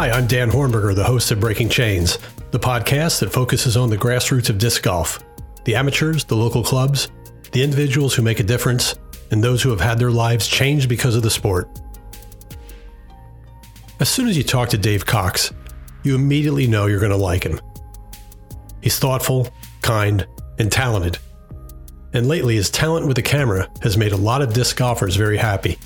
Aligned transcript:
Hi, 0.00 0.10
I'm 0.12 0.26
Dan 0.26 0.50
Hornberger, 0.50 0.94
the 0.94 1.04
host 1.04 1.30
of 1.30 1.40
Breaking 1.40 1.68
Chains, 1.68 2.18
the 2.52 2.58
podcast 2.58 3.20
that 3.20 3.30
focuses 3.30 3.76
on 3.76 3.90
the 3.90 3.98
grassroots 3.98 4.48
of 4.48 4.56
disc 4.56 4.82
golf 4.82 5.22
the 5.64 5.74
amateurs, 5.74 6.24
the 6.24 6.34
local 6.34 6.64
clubs, 6.64 7.08
the 7.52 7.62
individuals 7.62 8.14
who 8.14 8.22
make 8.22 8.40
a 8.40 8.42
difference, 8.42 8.94
and 9.30 9.44
those 9.44 9.62
who 9.62 9.68
have 9.68 9.80
had 9.82 9.98
their 9.98 10.10
lives 10.10 10.48
changed 10.48 10.88
because 10.88 11.16
of 11.16 11.22
the 11.22 11.28
sport. 11.28 11.68
As 14.00 14.08
soon 14.08 14.26
as 14.26 14.38
you 14.38 14.42
talk 14.42 14.70
to 14.70 14.78
Dave 14.78 15.04
Cox, 15.04 15.52
you 16.02 16.14
immediately 16.14 16.66
know 16.66 16.86
you're 16.86 16.98
going 16.98 17.10
to 17.10 17.18
like 17.18 17.44
him. 17.44 17.60
He's 18.80 18.98
thoughtful, 18.98 19.50
kind, 19.82 20.26
and 20.58 20.72
talented. 20.72 21.18
And 22.14 22.26
lately, 22.26 22.56
his 22.56 22.70
talent 22.70 23.06
with 23.06 23.16
the 23.16 23.22
camera 23.22 23.68
has 23.82 23.98
made 23.98 24.12
a 24.12 24.16
lot 24.16 24.40
of 24.40 24.54
disc 24.54 24.78
golfers 24.78 25.16
very 25.16 25.36
happy. 25.36 25.76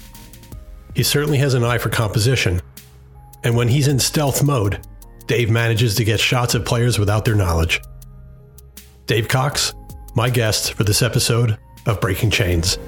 He 0.94 1.02
certainly 1.02 1.38
has 1.38 1.54
an 1.54 1.64
eye 1.64 1.78
for 1.78 1.88
composition, 1.88 2.62
and 3.44 3.54
when 3.54 3.68
he's 3.68 3.88
in 3.88 3.98
stealth 3.98 4.42
mode, 4.42 4.84
Dave 5.26 5.50
manages 5.50 5.94
to 5.96 6.04
get 6.04 6.18
shots 6.18 6.54
at 6.54 6.64
players 6.64 6.98
without 6.98 7.24
their 7.24 7.34
knowledge. 7.34 7.80
Dave 9.06 9.28
Cox, 9.28 9.74
my 10.16 10.30
guest 10.30 10.72
for 10.72 10.84
this 10.84 11.02
episode 11.02 11.58
of 11.86 12.00
Breaking 12.00 12.30
Chains. 12.30 12.78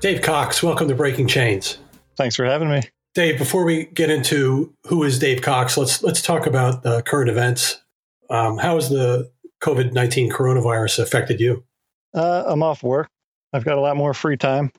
Dave 0.00 0.22
Cox, 0.22 0.62
welcome 0.62 0.88
to 0.88 0.94
Breaking 0.94 1.28
Chains. 1.28 1.78
Thanks 2.16 2.34
for 2.34 2.44
having 2.44 2.70
me. 2.70 2.82
Dave, 3.14 3.38
before 3.38 3.64
we 3.64 3.86
get 3.86 4.08
into 4.08 4.72
who 4.86 5.02
is 5.02 5.18
Dave 5.18 5.42
Cox, 5.42 5.76
let's 5.76 6.02
let's 6.02 6.22
talk 6.22 6.46
about 6.46 6.82
the 6.82 7.02
current 7.02 7.28
events. 7.28 7.82
Um, 8.28 8.58
how 8.58 8.76
has 8.76 8.88
the 8.88 9.30
COVID 9.62 9.92
nineteen 9.92 10.30
coronavirus 10.30 11.00
affected 11.00 11.40
you? 11.40 11.64
Uh, 12.14 12.44
I'm 12.46 12.62
off 12.62 12.82
work. 12.82 13.08
I've 13.52 13.64
got 13.64 13.78
a 13.78 13.80
lot 13.80 13.96
more 13.96 14.14
free 14.14 14.36
time. 14.36 14.70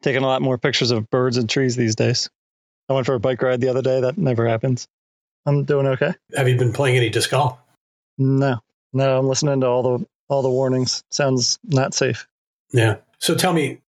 Taking 0.00 0.22
a 0.22 0.26
lot 0.26 0.40
more 0.40 0.56
pictures 0.56 0.90
of 0.90 1.10
birds 1.10 1.36
and 1.36 1.48
trees 1.48 1.76
these 1.76 1.94
days. 1.94 2.30
I 2.88 2.94
went 2.94 3.04
for 3.04 3.14
a 3.14 3.20
bike 3.20 3.42
ride 3.42 3.60
the 3.60 3.68
other 3.68 3.82
day. 3.82 4.00
That 4.00 4.16
never 4.16 4.48
happens. 4.48 4.88
I'm 5.44 5.64
doing 5.64 5.86
okay. 5.88 6.14
Have 6.34 6.48
you 6.48 6.56
been 6.56 6.72
playing 6.72 6.96
any 6.96 7.10
disc 7.10 7.30
golf? 7.30 7.58
No, 8.16 8.60
no. 8.94 9.18
I'm 9.18 9.28
listening 9.28 9.60
to 9.60 9.66
all 9.66 9.82
the 9.98 10.06
all 10.28 10.40
the 10.40 10.50
warnings. 10.50 11.04
Sounds 11.10 11.58
not 11.64 11.92
safe. 11.92 12.26
Yeah. 12.72 12.96
So 13.18 13.34
tell 13.34 13.52
me, 13.52 13.81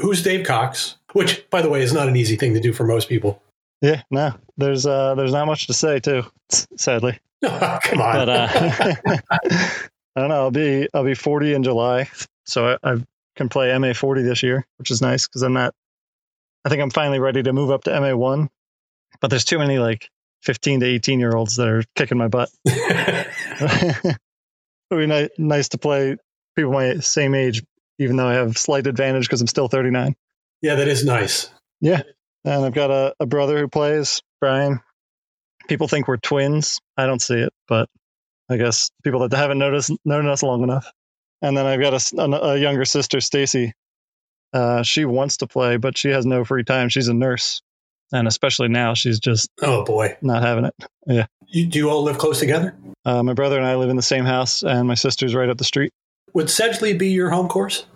who's 0.00 0.22
Dave 0.22 0.46
Cox? 0.46 0.96
Which, 1.12 1.48
by 1.50 1.62
the 1.62 1.68
way, 1.68 1.82
is 1.82 1.92
not 1.92 2.08
an 2.08 2.16
easy 2.16 2.36
thing 2.36 2.54
to 2.54 2.60
do 2.60 2.72
for 2.72 2.84
most 2.84 3.08
people. 3.08 3.42
Yeah, 3.80 4.02
no. 4.10 4.34
There's 4.56 4.86
uh 4.86 5.14
there's 5.14 5.32
not 5.32 5.46
much 5.46 5.66
to 5.68 5.72
say 5.74 6.00
too, 6.00 6.24
sadly. 6.76 7.18
Oh, 7.42 7.78
come 7.82 8.02
on. 8.02 8.14
But 8.14 8.28
uh, 8.28 8.48
I 9.30 10.20
don't 10.20 10.28
know. 10.28 10.34
I'll 10.34 10.50
be 10.50 10.86
I'll 10.92 11.04
be 11.04 11.14
40 11.14 11.54
in 11.54 11.62
July, 11.62 12.10
so 12.44 12.76
I, 12.82 12.92
I 12.92 12.96
can 13.34 13.48
play 13.48 13.76
MA 13.78 13.94
40 13.94 14.20
this 14.20 14.42
year, 14.42 14.66
which 14.76 14.90
is 14.90 15.00
nice 15.00 15.26
because 15.26 15.40
I'm 15.40 15.54
not. 15.54 15.74
I 16.66 16.68
think 16.68 16.82
I'm 16.82 16.90
finally 16.90 17.18
ready 17.18 17.42
to 17.42 17.54
move 17.54 17.70
up 17.70 17.84
to 17.84 17.98
MA 17.98 18.14
one, 18.14 18.50
but 19.22 19.30
there's 19.30 19.46
too 19.46 19.58
many 19.58 19.78
like 19.78 20.10
15 20.42 20.80
to 20.80 20.86
18 20.86 21.18
year 21.18 21.34
olds 21.34 21.56
that 21.56 21.66
are 21.68 21.82
kicking 21.96 22.18
my 22.18 22.28
butt. 22.28 22.50
It'd 22.66 24.18
be 24.90 25.06
ni- 25.06 25.30
nice 25.38 25.70
to 25.70 25.78
play 25.78 26.16
people 26.56 26.72
my 26.72 26.96
same 26.96 27.34
age, 27.34 27.62
even 28.00 28.16
though 28.16 28.26
I 28.26 28.34
have 28.34 28.58
slight 28.58 28.88
advantage 28.88 29.26
because 29.28 29.40
I'm 29.40 29.46
still 29.46 29.68
39. 29.68 30.16
yeah, 30.62 30.74
that 30.74 30.88
is 30.88 31.04
nice. 31.04 31.48
Yeah. 31.80 32.02
And 32.44 32.64
I've 32.64 32.74
got 32.74 32.90
a, 32.90 33.14
a 33.20 33.26
brother 33.26 33.58
who 33.58 33.68
plays, 33.68 34.20
Brian. 34.40 34.80
People 35.68 35.86
think 35.86 36.08
we're 36.08 36.16
twins. 36.16 36.80
I 36.96 37.06
don't 37.06 37.22
see 37.22 37.36
it, 37.38 37.52
but 37.68 37.88
I 38.50 38.56
guess 38.56 38.90
people 39.04 39.20
that 39.28 39.36
haven't 39.36 39.58
noticed 39.58 39.92
known 40.04 40.26
us 40.26 40.42
long 40.42 40.62
enough. 40.64 40.90
And 41.42 41.56
then 41.56 41.66
I've 41.66 41.80
got 41.80 41.94
a 42.18 42.58
younger 42.58 42.84
sister, 42.84 43.20
Stacy. 43.20 43.72
Uh, 44.52 44.82
she 44.82 45.04
wants 45.04 45.36
to 45.38 45.46
play, 45.46 45.76
but 45.76 45.96
she 45.96 46.08
has 46.08 46.26
no 46.26 46.44
free 46.44 46.64
time. 46.64 46.88
She's 46.88 47.06
a 47.08 47.14
nurse, 47.14 47.62
and 48.12 48.26
especially 48.26 48.68
now, 48.68 48.94
she's 48.94 49.20
just 49.20 49.48
Oh 49.62 49.84
boy. 49.84 50.16
not 50.22 50.42
having 50.42 50.64
it. 50.66 51.26
You, 51.46 51.66
do 51.66 51.78
you 51.78 51.88
all 51.90 52.02
live 52.02 52.18
close 52.18 52.40
together? 52.40 52.74
Uh, 53.04 53.22
my 53.22 53.32
brother 53.34 53.56
and 53.58 53.66
I 53.66 53.76
live 53.76 53.90
in 53.90 53.96
the 53.96 54.02
same 54.02 54.24
house, 54.24 54.62
and 54.62 54.88
my 54.88 54.94
sister's 54.96 55.34
right 55.34 55.48
up 55.48 55.56
the 55.58 55.64
street. 55.64 55.92
Would 56.34 56.46
Sedgley 56.46 56.98
be 56.98 57.08
your 57.10 57.30
home 57.30 57.48
course? 57.48 57.86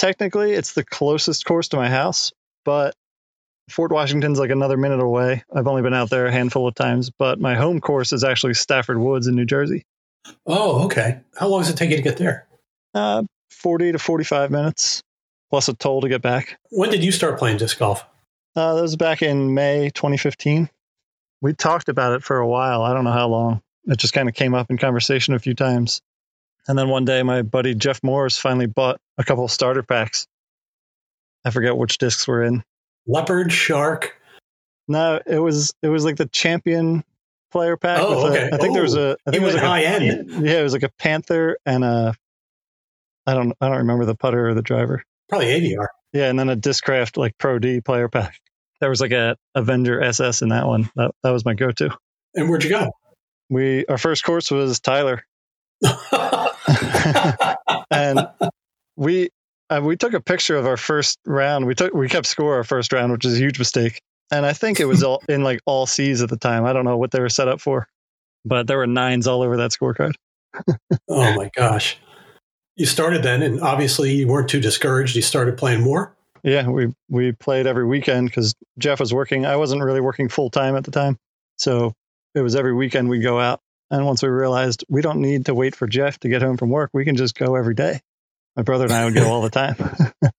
Technically, 0.00 0.52
it's 0.52 0.72
the 0.72 0.82
closest 0.82 1.44
course 1.44 1.68
to 1.68 1.76
my 1.76 1.90
house, 1.90 2.32
but 2.64 2.94
Fort 3.68 3.92
Washington's 3.92 4.38
like 4.38 4.48
another 4.48 4.78
minute 4.78 4.98
away. 4.98 5.44
I've 5.54 5.66
only 5.66 5.82
been 5.82 5.92
out 5.92 6.08
there 6.08 6.24
a 6.24 6.32
handful 6.32 6.66
of 6.66 6.74
times, 6.74 7.10
but 7.10 7.38
my 7.38 7.54
home 7.54 7.82
course 7.82 8.10
is 8.14 8.24
actually 8.24 8.54
Stafford 8.54 8.96
Woods 8.96 9.26
in 9.26 9.34
New 9.34 9.44
Jersey. 9.44 9.84
Oh, 10.46 10.86
okay. 10.86 11.20
How 11.36 11.48
long 11.48 11.60
does 11.60 11.68
it 11.68 11.76
take 11.76 11.90
you 11.90 11.96
to 11.96 12.02
get 12.02 12.16
there? 12.16 12.48
Uh, 12.94 13.24
40 13.50 13.92
to 13.92 13.98
45 13.98 14.50
minutes, 14.50 15.02
plus 15.50 15.68
a 15.68 15.74
toll 15.74 16.00
to 16.00 16.08
get 16.08 16.22
back. 16.22 16.58
When 16.70 16.88
did 16.88 17.04
you 17.04 17.12
start 17.12 17.38
playing 17.38 17.58
disc 17.58 17.78
golf? 17.78 18.02
Uh, 18.56 18.76
that 18.76 18.80
was 18.80 18.96
back 18.96 19.20
in 19.20 19.52
May 19.52 19.90
2015. 19.90 20.70
We 21.42 21.52
talked 21.52 21.90
about 21.90 22.14
it 22.14 22.22
for 22.22 22.38
a 22.38 22.48
while. 22.48 22.80
I 22.80 22.94
don't 22.94 23.04
know 23.04 23.12
how 23.12 23.28
long. 23.28 23.60
It 23.84 23.98
just 23.98 24.14
kind 24.14 24.30
of 24.30 24.34
came 24.34 24.54
up 24.54 24.70
in 24.70 24.78
conversation 24.78 25.34
a 25.34 25.38
few 25.38 25.52
times. 25.52 26.00
And 26.70 26.78
then 26.78 26.88
one 26.88 27.04
day, 27.04 27.24
my 27.24 27.42
buddy 27.42 27.74
Jeff 27.74 28.00
Morris 28.04 28.38
finally 28.38 28.66
bought 28.66 29.00
a 29.18 29.24
couple 29.24 29.44
of 29.44 29.50
starter 29.50 29.82
packs. 29.82 30.28
I 31.44 31.50
forget 31.50 31.76
which 31.76 31.98
discs 31.98 32.28
were 32.28 32.44
in. 32.44 32.62
Leopard, 33.08 33.52
shark. 33.52 34.16
No, 34.86 35.20
it 35.26 35.40
was 35.40 35.74
it 35.82 35.88
was 35.88 36.04
like 36.04 36.14
the 36.14 36.26
champion 36.26 37.02
player 37.50 37.76
pack. 37.76 37.98
Oh, 38.00 38.28
okay. 38.28 38.50
I 38.52 38.56
think 38.56 38.74
there 38.74 38.84
was 38.84 38.94
a. 38.94 39.16
I 39.26 39.30
oh, 39.30 39.30
think 39.32 39.42
it 39.42 39.46
was 39.46 39.54
went 39.54 39.66
like 39.66 39.68
high 39.68 39.80
a, 39.80 39.96
end. 39.96 40.46
Yeah, 40.46 40.60
it 40.60 40.62
was 40.62 40.72
like 40.72 40.84
a 40.84 40.92
panther 40.96 41.58
and 41.66 41.82
a. 41.82 42.14
I 43.26 43.34
don't 43.34 43.52
I 43.60 43.66
don't 43.66 43.78
remember 43.78 44.04
the 44.04 44.14
putter 44.14 44.50
or 44.50 44.54
the 44.54 44.62
driver. 44.62 45.02
Probably 45.28 45.48
ADR. 45.48 45.88
Yeah, 46.12 46.28
and 46.28 46.38
then 46.38 46.50
a 46.50 46.56
Discraft 46.56 47.16
like 47.16 47.36
Pro 47.36 47.58
D 47.58 47.80
player 47.80 48.08
pack. 48.08 48.38
There 48.80 48.90
was 48.90 49.00
like 49.00 49.10
a 49.10 49.36
Avenger 49.56 50.00
SS 50.00 50.40
in 50.40 50.50
that 50.50 50.68
one. 50.68 50.88
That 50.94 51.10
that 51.24 51.30
was 51.30 51.44
my 51.44 51.54
go 51.54 51.72
to. 51.72 51.90
And 52.36 52.48
where'd 52.48 52.62
you 52.62 52.70
go? 52.70 52.92
We 53.48 53.86
our 53.86 53.98
first 53.98 54.22
course 54.22 54.52
was 54.52 54.78
Tyler, 54.78 55.24
and 57.90 58.28
we 58.96 59.30
uh, 59.70 59.80
we 59.82 59.96
took 59.96 60.14
a 60.14 60.20
picture 60.20 60.56
of 60.56 60.66
our 60.66 60.76
first 60.76 61.18
round. 61.26 61.66
We 61.66 61.74
took 61.74 61.94
we 61.94 62.08
kept 62.08 62.26
score 62.26 62.54
our 62.56 62.64
first 62.64 62.92
round, 62.92 63.12
which 63.12 63.24
is 63.24 63.36
a 63.36 63.38
huge 63.38 63.58
mistake. 63.58 64.00
And 64.32 64.46
I 64.46 64.52
think 64.52 64.78
it 64.78 64.84
was 64.84 65.02
all 65.02 65.22
in 65.28 65.42
like 65.42 65.60
all 65.66 65.86
C's 65.86 66.22
at 66.22 66.28
the 66.28 66.36
time. 66.36 66.64
I 66.64 66.72
don't 66.72 66.84
know 66.84 66.96
what 66.96 67.10
they 67.10 67.20
were 67.20 67.28
set 67.28 67.48
up 67.48 67.60
for, 67.60 67.88
but 68.44 68.66
there 68.66 68.78
were 68.78 68.86
nines 68.86 69.26
all 69.26 69.42
over 69.42 69.56
that 69.56 69.72
scorecard. 69.72 70.12
oh 71.08 71.34
my 71.34 71.50
gosh. 71.54 71.98
You 72.76 72.86
started 72.86 73.22
then, 73.22 73.42
and 73.42 73.60
obviously 73.60 74.12
you 74.12 74.28
weren't 74.28 74.48
too 74.48 74.60
discouraged. 74.60 75.16
You 75.16 75.22
started 75.22 75.56
playing 75.56 75.82
more. 75.82 76.16
Yeah, 76.42 76.68
we 76.68 76.94
we 77.08 77.32
played 77.32 77.66
every 77.66 77.84
weekend 77.84 78.28
because 78.28 78.54
Jeff 78.78 79.00
was 79.00 79.12
working. 79.12 79.44
I 79.44 79.56
wasn't 79.56 79.82
really 79.82 80.00
working 80.00 80.28
full 80.28 80.50
time 80.50 80.76
at 80.76 80.84
the 80.84 80.90
time, 80.90 81.18
so 81.56 81.92
it 82.34 82.40
was 82.40 82.56
every 82.56 82.72
weekend 82.72 83.08
we'd 83.08 83.22
go 83.22 83.38
out. 83.38 83.60
And 83.90 84.06
once 84.06 84.22
we 84.22 84.28
realized 84.28 84.84
we 84.88 85.02
don't 85.02 85.20
need 85.20 85.46
to 85.46 85.54
wait 85.54 85.74
for 85.74 85.86
Jeff 85.86 86.18
to 86.20 86.28
get 86.28 86.42
home 86.42 86.56
from 86.56 86.70
work, 86.70 86.90
we 86.92 87.04
can 87.04 87.16
just 87.16 87.34
go 87.36 87.56
every 87.56 87.74
day. 87.74 88.00
My 88.56 88.62
brother 88.62 88.84
and 88.84 88.92
I 88.92 89.04
would 89.04 89.14
go 89.14 89.28
all 89.28 89.42
the 89.42 89.50
time. 89.50 89.76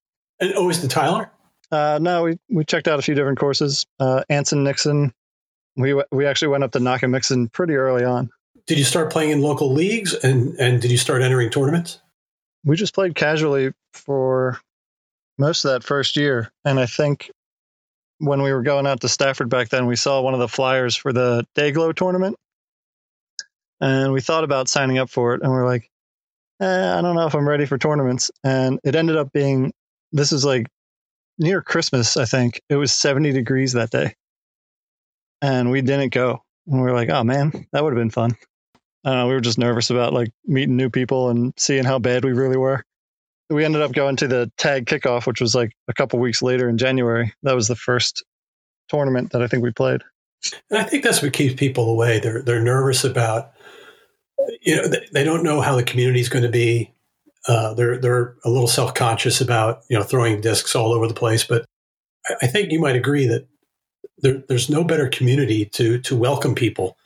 And 0.42 0.56
always 0.56 0.82
the 0.82 0.88
Tyler? 0.88 1.30
uh, 1.72 2.00
no, 2.02 2.24
we 2.24 2.40
we 2.50 2.66
checked 2.66 2.88
out 2.88 2.98
a 2.98 3.02
few 3.04 3.14
different 3.14 3.38
courses. 3.38 3.86
Uh, 4.00 4.24
Anson 4.28 4.64
Nixon. 4.64 5.14
We 5.78 5.90
w- 5.90 6.08
we 6.12 6.26
actually 6.26 6.48
went 6.48 6.64
up 6.64 6.72
to 6.72 6.80
Knock 6.80 7.04
and 7.04 7.14
Nockamixon 7.14 7.52
pretty 7.52 7.76
early 7.76 8.04
on. 8.04 8.32
Did 8.66 8.80
you 8.80 8.84
start 8.84 9.12
playing 9.12 9.30
in 9.30 9.42
local 9.42 9.72
leagues 9.72 10.16
and, 10.16 10.60
and 10.60 10.82
did 10.82 10.90
you 10.90 10.98
start 10.98 11.22
entering 11.22 11.52
tournaments? 11.52 12.00
We 12.66 12.76
just 12.76 12.96
played 12.96 13.14
casually 13.14 13.72
for 13.94 14.60
most 15.38 15.64
of 15.64 15.72
that 15.72 15.84
first 15.84 16.18
year, 16.18 16.52
and 16.66 16.80
I 16.80 16.88
think 16.88 17.30
when 18.18 18.42
we 18.42 18.52
were 18.52 18.64
going 18.64 18.88
out 18.88 19.02
to 19.02 19.10
Stafford 19.10 19.50
back 19.50 19.70
then, 19.70 19.86
we 19.86 19.96
saw 19.96 20.22
one 20.22 20.34
of 20.34 20.40
the 20.40 20.48
flyers 20.48 20.96
for 20.96 21.14
the 21.14 21.46
Dayglow 21.56 21.96
tournament, 21.96 22.36
and 23.82 24.14
we 24.14 24.22
thought 24.22 24.44
about 24.44 24.70
signing 24.70 24.98
up 24.98 25.10
for 25.10 25.34
it, 25.36 25.42
and 25.42 25.52
we 25.52 25.58
are 25.58 25.66
like, 25.66 25.90
eh, 26.62 26.98
I 26.98 27.02
don't 27.02 27.16
know 27.16 27.28
if 27.28 27.36
I'm 27.36 27.48
ready 27.48 27.66
for 27.66 27.78
tournaments, 27.78 28.32
and 28.44 28.80
it 28.84 28.96
ended 28.96 29.18
up 29.18 29.34
being 29.34 29.74
this 30.12 30.32
is 30.32 30.46
like 30.46 30.68
near 31.38 31.62
Christmas, 31.62 32.18
I 32.18 32.26
think 32.26 32.62
it 32.70 32.76
was 32.76 32.94
70 32.94 33.32
degrees 33.34 33.74
that 33.74 33.90
day, 33.90 34.16
and 35.42 35.72
we 35.72 35.82
didn't 35.82 36.14
go, 36.14 36.44
and 36.68 36.82
we 36.82 36.84
were 36.84 36.94
like, 36.94 37.10
oh 37.10 37.24
man, 37.24 37.68
that 37.74 37.84
would 37.84 37.94
have 37.94 38.02
been 38.02 38.10
fun. 38.10 38.38
I 39.04 39.10
don't 39.10 39.20
know, 39.20 39.28
we 39.28 39.34
were 39.34 39.42
just 39.42 39.58
nervous 39.58 39.90
about 39.90 40.14
like 40.14 40.32
meeting 40.46 40.78
new 40.78 40.90
people 40.90 41.30
and 41.30 41.54
seeing 41.58 41.84
how 41.84 42.00
bad 42.00 42.24
we 42.24 42.34
really 42.34 42.58
were 42.58 42.86
we 43.52 43.66
ended 43.66 43.82
up 43.82 43.92
going 43.92 44.16
to 44.18 44.28
the 44.28 44.52
tag 44.58 44.86
kickoff, 44.86 45.28
which 45.28 45.42
was 45.42 45.54
like 45.54 45.74
a 45.88 45.94
couple 45.94 46.20
weeks 46.20 46.42
later 46.42 46.70
in 46.70 46.78
January. 46.78 47.34
That 47.44 47.56
was 47.56 47.68
the 47.68 47.76
first 47.76 48.24
tournament 48.90 49.32
that 49.32 49.42
I 49.42 49.48
think 49.48 49.64
we 49.64 49.72
played. 49.72 50.02
And 50.70 50.80
I 50.80 50.84
think 50.84 51.04
that's 51.04 51.22
what 51.22 51.34
keeps 51.34 51.56
people 51.56 51.90
away. 51.90 52.20
They're 52.20 52.42
they're 52.42 52.64
nervous 52.64 53.04
about, 53.04 53.52
you 54.62 54.76
know, 54.76 54.88
they, 54.88 55.08
they 55.12 55.24
don't 55.24 55.44
know 55.44 55.62
how 55.62 55.76
the 55.76 55.84
community 55.84 56.20
is 56.20 56.30
going 56.30 56.44
to 56.44 56.50
be. 56.50 56.94
Uh, 57.48 57.74
they're 57.74 57.98
they're 57.98 58.36
a 58.46 58.50
little 58.50 58.68
self 58.68 58.94
conscious 58.94 59.42
about 59.42 59.84
you 59.90 59.98
know 59.98 60.04
throwing 60.04 60.42
discs 60.42 60.76
all 60.76 60.94
over 60.94 61.08
the 61.08 61.14
place. 61.14 61.44
But 61.44 61.66
I, 62.28 62.36
I 62.44 62.48
think 62.48 62.72
you 62.72 62.80
might 62.80 62.96
agree 62.96 63.28
that 63.28 63.48
there, 64.20 64.44
there's 64.48 64.70
no 64.70 64.84
better 64.84 65.08
community 65.08 65.66
to 65.66 66.00
to 66.02 66.16
welcome 66.16 66.56
people 66.56 66.98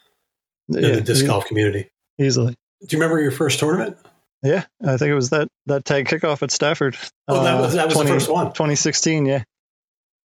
in 0.69 0.83
yeah, 0.83 0.91
the 0.95 1.01
disc 1.01 1.25
golf 1.25 1.45
community. 1.45 1.89
Easily. 2.19 2.55
Do 2.81 2.95
you 2.95 3.01
remember 3.01 3.21
your 3.21 3.31
first 3.31 3.59
tournament? 3.59 3.97
Yeah, 4.43 4.65
I 4.85 4.97
think 4.97 5.09
it 5.09 5.15
was 5.15 5.31
that 5.31 5.47
that 5.65 5.85
tag 5.85 6.07
kickoff 6.07 6.43
at 6.43 6.51
Stafford. 6.51 6.97
Oh, 7.27 7.43
that 7.43 7.59
was 7.59 7.73
that 7.73 7.85
was 7.85 7.95
20, 7.95 8.09
the 8.09 8.15
first 8.15 8.29
one. 8.29 8.47
2016. 8.47 9.25
Yeah, 9.25 9.43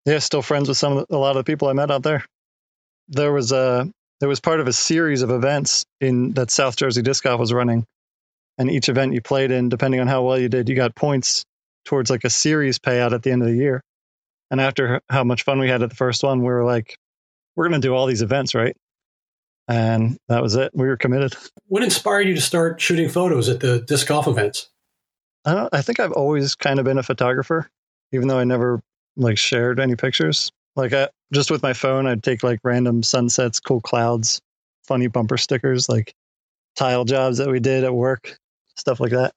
yeah. 0.04 0.18
Still 0.18 0.42
friends 0.42 0.68
with 0.68 0.76
some 0.76 0.96
of 0.96 1.06
the, 1.08 1.16
a 1.16 1.18
lot 1.18 1.30
of 1.30 1.44
the 1.44 1.50
people 1.50 1.68
I 1.68 1.72
met 1.72 1.90
out 1.90 2.02
there. 2.02 2.24
There 3.08 3.32
was 3.32 3.52
a 3.52 3.90
there 4.20 4.28
was 4.28 4.40
part 4.40 4.60
of 4.60 4.68
a 4.68 4.72
series 4.72 5.22
of 5.22 5.30
events 5.30 5.84
in 6.00 6.32
that 6.34 6.50
South 6.50 6.76
Jersey 6.76 7.02
Disc 7.02 7.24
Golf 7.24 7.40
was 7.40 7.52
running, 7.52 7.84
and 8.58 8.70
each 8.70 8.88
event 8.88 9.14
you 9.14 9.20
played 9.20 9.50
in, 9.50 9.68
depending 9.68 10.00
on 10.00 10.06
how 10.06 10.22
well 10.22 10.38
you 10.38 10.48
did, 10.48 10.68
you 10.68 10.76
got 10.76 10.94
points 10.94 11.44
towards 11.84 12.10
like 12.10 12.24
a 12.24 12.30
series 12.30 12.78
payout 12.78 13.12
at 13.12 13.22
the 13.22 13.32
end 13.32 13.42
of 13.42 13.48
the 13.48 13.56
year. 13.56 13.82
And 14.50 14.60
after 14.60 15.00
how 15.08 15.24
much 15.24 15.44
fun 15.44 15.58
we 15.58 15.68
had 15.68 15.82
at 15.82 15.90
the 15.90 15.96
first 15.96 16.22
one, 16.22 16.40
we 16.40 16.46
were 16.46 16.64
like, 16.64 16.96
we're 17.56 17.68
going 17.68 17.80
to 17.80 17.86
do 17.86 17.94
all 17.94 18.06
these 18.06 18.22
events, 18.22 18.54
right? 18.54 18.76
And 19.68 20.18
that 20.28 20.42
was 20.42 20.56
it. 20.56 20.72
We 20.74 20.86
were 20.86 20.96
committed. 20.96 21.34
What 21.68 21.82
inspired 21.82 22.26
you 22.26 22.34
to 22.34 22.40
start 22.40 22.80
shooting 22.80 23.08
photos 23.08 23.48
at 23.48 23.60
the 23.60 23.80
disc 23.80 24.08
golf 24.08 24.26
events? 24.26 24.68
I 25.44 25.54
don't. 25.54 25.72
I 25.72 25.80
think 25.80 26.00
I've 26.00 26.12
always 26.12 26.54
kind 26.54 26.78
of 26.78 26.84
been 26.84 26.98
a 26.98 27.02
photographer, 27.02 27.70
even 28.12 28.28
though 28.28 28.38
I 28.38 28.44
never 28.44 28.82
like 29.16 29.38
shared 29.38 29.78
any 29.80 29.96
pictures. 29.96 30.50
Like 30.76 30.92
I, 30.92 31.08
just 31.32 31.50
with 31.50 31.62
my 31.62 31.72
phone, 31.72 32.06
I'd 32.06 32.22
take 32.22 32.42
like 32.42 32.60
random 32.62 33.02
sunsets, 33.02 33.60
cool 33.60 33.80
clouds, 33.80 34.40
funny 34.86 35.08
bumper 35.08 35.36
stickers, 35.36 35.88
like 35.88 36.14
tile 36.76 37.04
jobs 37.04 37.38
that 37.38 37.48
we 37.48 37.60
did 37.60 37.84
at 37.84 37.94
work, 37.94 38.36
stuff 38.76 39.00
like 39.00 39.10
that. 39.12 39.32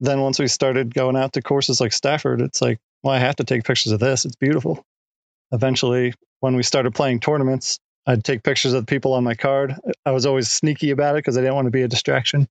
Then 0.00 0.20
once 0.20 0.38
we 0.38 0.48
started 0.48 0.94
going 0.94 1.16
out 1.16 1.34
to 1.34 1.42
courses 1.42 1.80
like 1.80 1.92
Stafford, 1.92 2.40
it's 2.40 2.62
like, 2.62 2.78
well, 3.02 3.14
I 3.14 3.18
have 3.18 3.36
to 3.36 3.44
take 3.44 3.64
pictures 3.64 3.92
of 3.92 4.00
this. 4.00 4.24
It's 4.24 4.36
beautiful. 4.36 4.84
Eventually, 5.52 6.14
when 6.40 6.56
we 6.56 6.62
started 6.62 6.94
playing 6.94 7.20
tournaments, 7.20 7.78
I'd 8.06 8.24
take 8.24 8.42
pictures 8.42 8.72
of 8.72 8.82
the 8.82 8.90
people 8.90 9.12
on 9.12 9.24
my 9.24 9.34
card. 9.34 9.76
I 10.06 10.12
was 10.12 10.24
always 10.24 10.50
sneaky 10.50 10.90
about 10.90 11.16
it 11.16 11.18
because 11.18 11.36
I 11.36 11.42
didn't 11.42 11.54
want 11.54 11.66
to 11.66 11.70
be 11.70 11.82
a 11.82 11.88
distraction. 11.88 12.48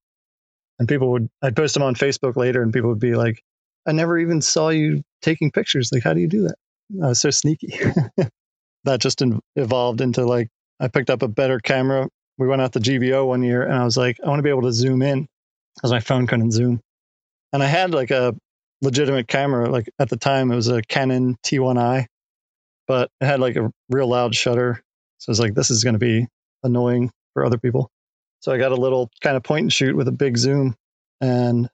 And 0.78 0.88
people 0.88 1.12
would, 1.12 1.30
I'd 1.42 1.56
post 1.56 1.74
them 1.74 1.84
on 1.84 1.96
Facebook 1.96 2.36
later, 2.36 2.62
and 2.62 2.72
people 2.72 2.90
would 2.90 3.00
be 3.00 3.16
like, 3.16 3.42
I 3.88 3.92
never 3.92 4.18
even 4.18 4.42
saw 4.42 4.70
you 4.70 5.04
taking 5.22 5.52
pictures. 5.52 5.92
Like, 5.92 6.04
how 6.04 6.14
do 6.14 6.22
you 6.22 6.28
do 6.28 6.44
that? 6.44 6.56
I 7.04 7.08
was 7.10 7.22
so 7.22 7.30
sneaky. 7.30 7.74
that 8.84 9.00
just 9.00 9.22
in, 9.22 9.40
evolved 9.56 10.02
into 10.02 10.26
like, 10.26 10.50
I 10.80 10.88
picked 10.88 11.10
up 11.10 11.22
a 11.22 11.28
better 11.28 11.60
camera. 11.60 12.08
We 12.38 12.48
went 12.48 12.62
out 12.62 12.74
to 12.74 12.80
GBO 12.80 13.28
one 13.28 13.44
year, 13.44 13.64
and 13.64 13.74
I 13.74 13.84
was 13.84 13.98
like, 13.98 14.18
I 14.24 14.30
want 14.30 14.40
to 14.40 14.44
be 14.44 14.50
able 14.50 14.62
to 14.64 14.72
zoom 14.72 15.02
in 15.02 15.28
because 15.76 15.92
my 15.92 16.00
phone 16.00 16.26
couldn't 16.26 16.52
zoom. 16.52 16.80
And 17.52 17.62
I 17.62 17.66
had 17.66 17.92
like 17.92 18.12
a 18.12 18.34
legitimate 18.82 19.28
camera. 19.28 19.70
Like 19.70 19.90
at 20.00 20.10
the 20.10 20.18
time, 20.18 20.52
it 20.52 20.56
was 20.56 20.70
a 20.70 20.82
Canon 20.82 21.38
T1i, 21.46 22.06
but 22.88 23.12
it 23.20 23.26
had 23.26 23.40
like 23.40 23.58
a 23.58 23.72
real 23.90 24.08
loud 24.08 24.36
shutter 24.36 24.82
so 25.20 25.30
I 25.30 25.32
was 25.32 25.40
like, 25.40 25.54
this 25.54 25.70
is 25.70 25.84
going 25.84 25.94
to 25.94 26.00
be 26.00 26.28
annoying 26.64 27.12
for 27.34 27.46
other 27.46 27.58
people. 27.58 27.92
So 28.40 28.54
I 28.54 28.58
got 28.58 28.72
a 28.72 28.76
little 28.76 29.12
kind 29.22 29.36
of 29.36 29.44
point 29.44 29.64
and 29.64 29.74
shoot 29.74 29.96
with 29.96 30.08
a 30.08 30.14
big 30.14 30.38
zoom 30.38 30.76
and 31.20 31.70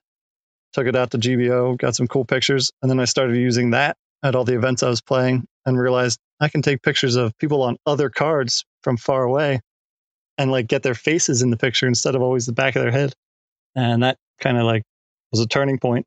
took 0.72 0.88
it 0.88 0.96
out 0.96 1.12
to 1.12 1.18
GBO, 1.18 1.78
got 1.78 1.94
some 1.94 2.08
cool 2.08 2.24
pictures. 2.24 2.72
And 2.82 2.90
then 2.90 2.98
I 2.98 3.04
started 3.04 3.36
using 3.36 3.70
that 3.70 3.96
at 4.26 4.34
all 4.34 4.44
the 4.44 4.56
events 4.56 4.82
I 4.82 4.88
was 4.88 5.00
playing 5.00 5.46
and 5.64 5.78
realized 5.78 6.18
I 6.40 6.48
can 6.48 6.62
take 6.62 6.82
pictures 6.82 7.16
of 7.16 7.36
people 7.38 7.62
on 7.62 7.76
other 7.86 8.10
cards 8.10 8.64
from 8.82 8.96
far 8.96 9.22
away 9.22 9.60
and 10.38 10.50
like 10.50 10.66
get 10.66 10.82
their 10.82 10.94
faces 10.94 11.42
in 11.42 11.50
the 11.50 11.56
picture 11.56 11.86
instead 11.86 12.14
of 12.14 12.22
always 12.22 12.46
the 12.46 12.52
back 12.52 12.76
of 12.76 12.82
their 12.82 12.92
head. 12.92 13.14
And 13.74 14.02
that 14.02 14.18
kind 14.40 14.58
of 14.58 14.64
like 14.64 14.82
was 15.32 15.40
a 15.40 15.46
turning 15.46 15.78
point. 15.78 16.06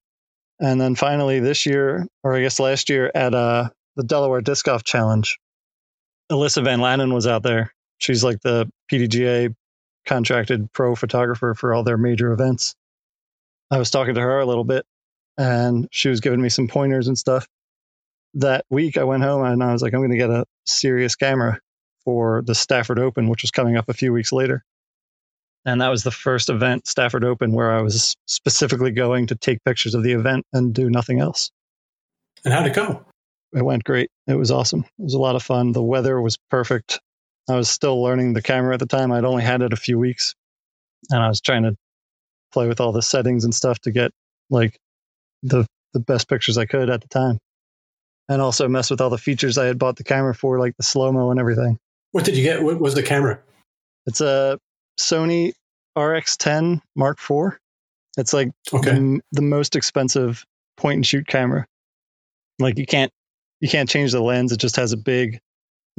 And 0.60 0.80
then 0.80 0.96
finally 0.96 1.40
this 1.40 1.66
year, 1.66 2.06
or 2.24 2.36
I 2.36 2.42
guess 2.42 2.60
last 2.60 2.90
year 2.90 3.12
at 3.16 3.34
uh, 3.34 3.70
the 3.96 4.04
Delaware 4.04 4.42
Disc 4.42 4.66
Golf 4.66 4.84
Challenge, 4.84 5.40
Alyssa 6.32 6.64
Van 6.64 6.80
Lanen 6.80 7.14
was 7.14 7.26
out 7.26 7.44
there. 7.44 7.74
She's 7.98 8.24
like 8.24 8.42
the 8.42 8.70
PDGA 8.92 9.56
contracted 10.06 10.72
pro 10.74 10.96
photographer 10.96 11.54
for 11.54 11.74
all 11.74 11.84
their 11.84 11.98
major 11.98 12.32
events. 12.34 12.76
I 13.72 13.78
was 13.78 13.92
talking 13.92 14.16
to 14.16 14.22
her 14.22 14.40
a 14.40 14.46
little 14.46 14.64
bit 14.64 14.86
and 15.38 15.88
she 15.92 16.10
was 16.10 16.20
giving 16.20 16.42
me 16.42 16.50
some 16.50 16.68
pointers 16.68 17.08
and 17.08 17.18
stuff. 17.18 17.48
That 18.36 18.66
week 18.70 18.98
I 18.98 19.04
went 19.04 19.24
home 19.24 19.44
and 19.44 19.64
I 19.64 19.74
was 19.74 19.82
like, 19.82 19.94
I'm 19.94 20.02
going 20.02 20.12
to 20.12 20.18
get 20.18 20.30
a 20.30 20.46
serious 20.66 21.16
camera 21.16 21.60
for 22.06 22.44
the 22.46 22.56
Stafford 22.56 23.00
Open, 23.00 23.28
which 23.28 23.44
was 23.44 23.52
coming 23.52 23.78
up 23.78 23.90
a 23.90 23.94
few 23.94 24.14
weeks 24.14 24.32
later. 24.32 24.64
And 25.66 25.82
that 25.82 25.90
was 25.90 26.04
the 26.04 26.12
first 26.12 26.50
event, 26.50 26.88
Stafford 26.88 27.26
Open, 27.26 27.52
where 27.52 27.72
I 27.72 27.82
was 27.82 28.16
specifically 28.28 28.92
going 28.92 29.28
to 29.28 29.36
take 29.36 29.64
pictures 29.66 29.94
of 29.94 30.04
the 30.04 30.14
event 30.14 30.46
and 30.54 30.74
do 30.74 30.90
nothing 30.90 31.20
else. 31.20 31.52
And 32.46 32.54
how'd 32.54 32.68
it 32.68 32.74
go? 32.74 33.06
it 33.54 33.66
went 33.66 33.84
great. 33.84 34.10
It 34.28 34.36
was 34.36 34.52
awesome. 34.52 34.82
It 34.82 35.04
was 35.04 35.14
a 35.14 35.20
lot 35.20 35.36
of 35.36 35.44
fun. 35.44 35.72
The 35.72 35.84
weather 35.84 36.22
was 36.22 36.38
perfect. 36.50 37.00
I 37.50 37.56
was 37.56 37.70
still 37.70 38.02
learning 38.02 38.34
the 38.34 38.42
camera 38.42 38.74
at 38.74 38.80
the 38.80 38.86
time. 38.86 39.12
I'd 39.12 39.26
only 39.26 39.44
had 39.44 39.62
it 39.62 39.74
a 39.74 39.78
few 39.78 39.98
weeks, 39.98 40.36
and 41.10 41.22
I 41.22 41.28
was 41.28 41.42
trying 41.42 41.64
to 41.64 41.76
play 42.52 42.68
with 42.68 42.80
all 42.80 42.92
the 42.92 43.02
settings 43.02 43.44
and 43.44 43.54
stuff 43.54 43.80
to 43.80 43.92
get 43.92 44.12
like 44.50 44.78
the 45.44 45.66
the 45.94 46.00
best 46.00 46.30
pictures 46.30 46.58
I 46.58 46.66
could 46.66 46.90
at 46.90 47.02
the 47.02 47.08
time, 47.08 47.40
and 48.30 48.42
also 48.42 48.68
mess 48.68 48.92
with 48.92 49.02
all 49.02 49.10
the 49.10 49.18
features 49.18 49.58
I 49.58 49.66
had 49.66 49.80
bought 49.80 49.98
the 49.98 50.04
camera 50.04 50.36
for, 50.36 50.60
like 50.60 50.78
the 50.78 50.84
slow 50.84 51.12
mo 51.12 51.32
and 51.32 51.40
everything. 51.40 51.80
What 52.12 52.24
did 52.24 52.38
you 52.38 52.44
get? 52.44 52.64
What 52.64 52.80
was 52.80 52.94
the 52.94 53.04
camera? 53.04 53.40
It's 54.06 54.22
a 54.22 54.60
Sony 55.00 55.54
RX10 55.98 56.82
Mark 56.96 57.20
IV. 57.20 57.58
It's 58.18 58.34
like 58.34 58.52
okay. 58.74 58.92
the, 58.92 59.22
the 59.32 59.42
most 59.42 59.76
expensive 59.76 60.46
point 60.78 60.96
and 60.98 61.06
shoot 61.06 61.28
camera. 61.28 61.66
Like 62.60 62.78
you 62.78 62.86
can't 62.86 63.12
you 63.60 63.70
can't 63.70 63.90
change 63.90 64.12
the 64.12 64.22
lens. 64.22 64.52
It 64.52 64.60
just 64.60 64.76
has 64.78 64.94
a 64.94 64.98
big 64.98 65.40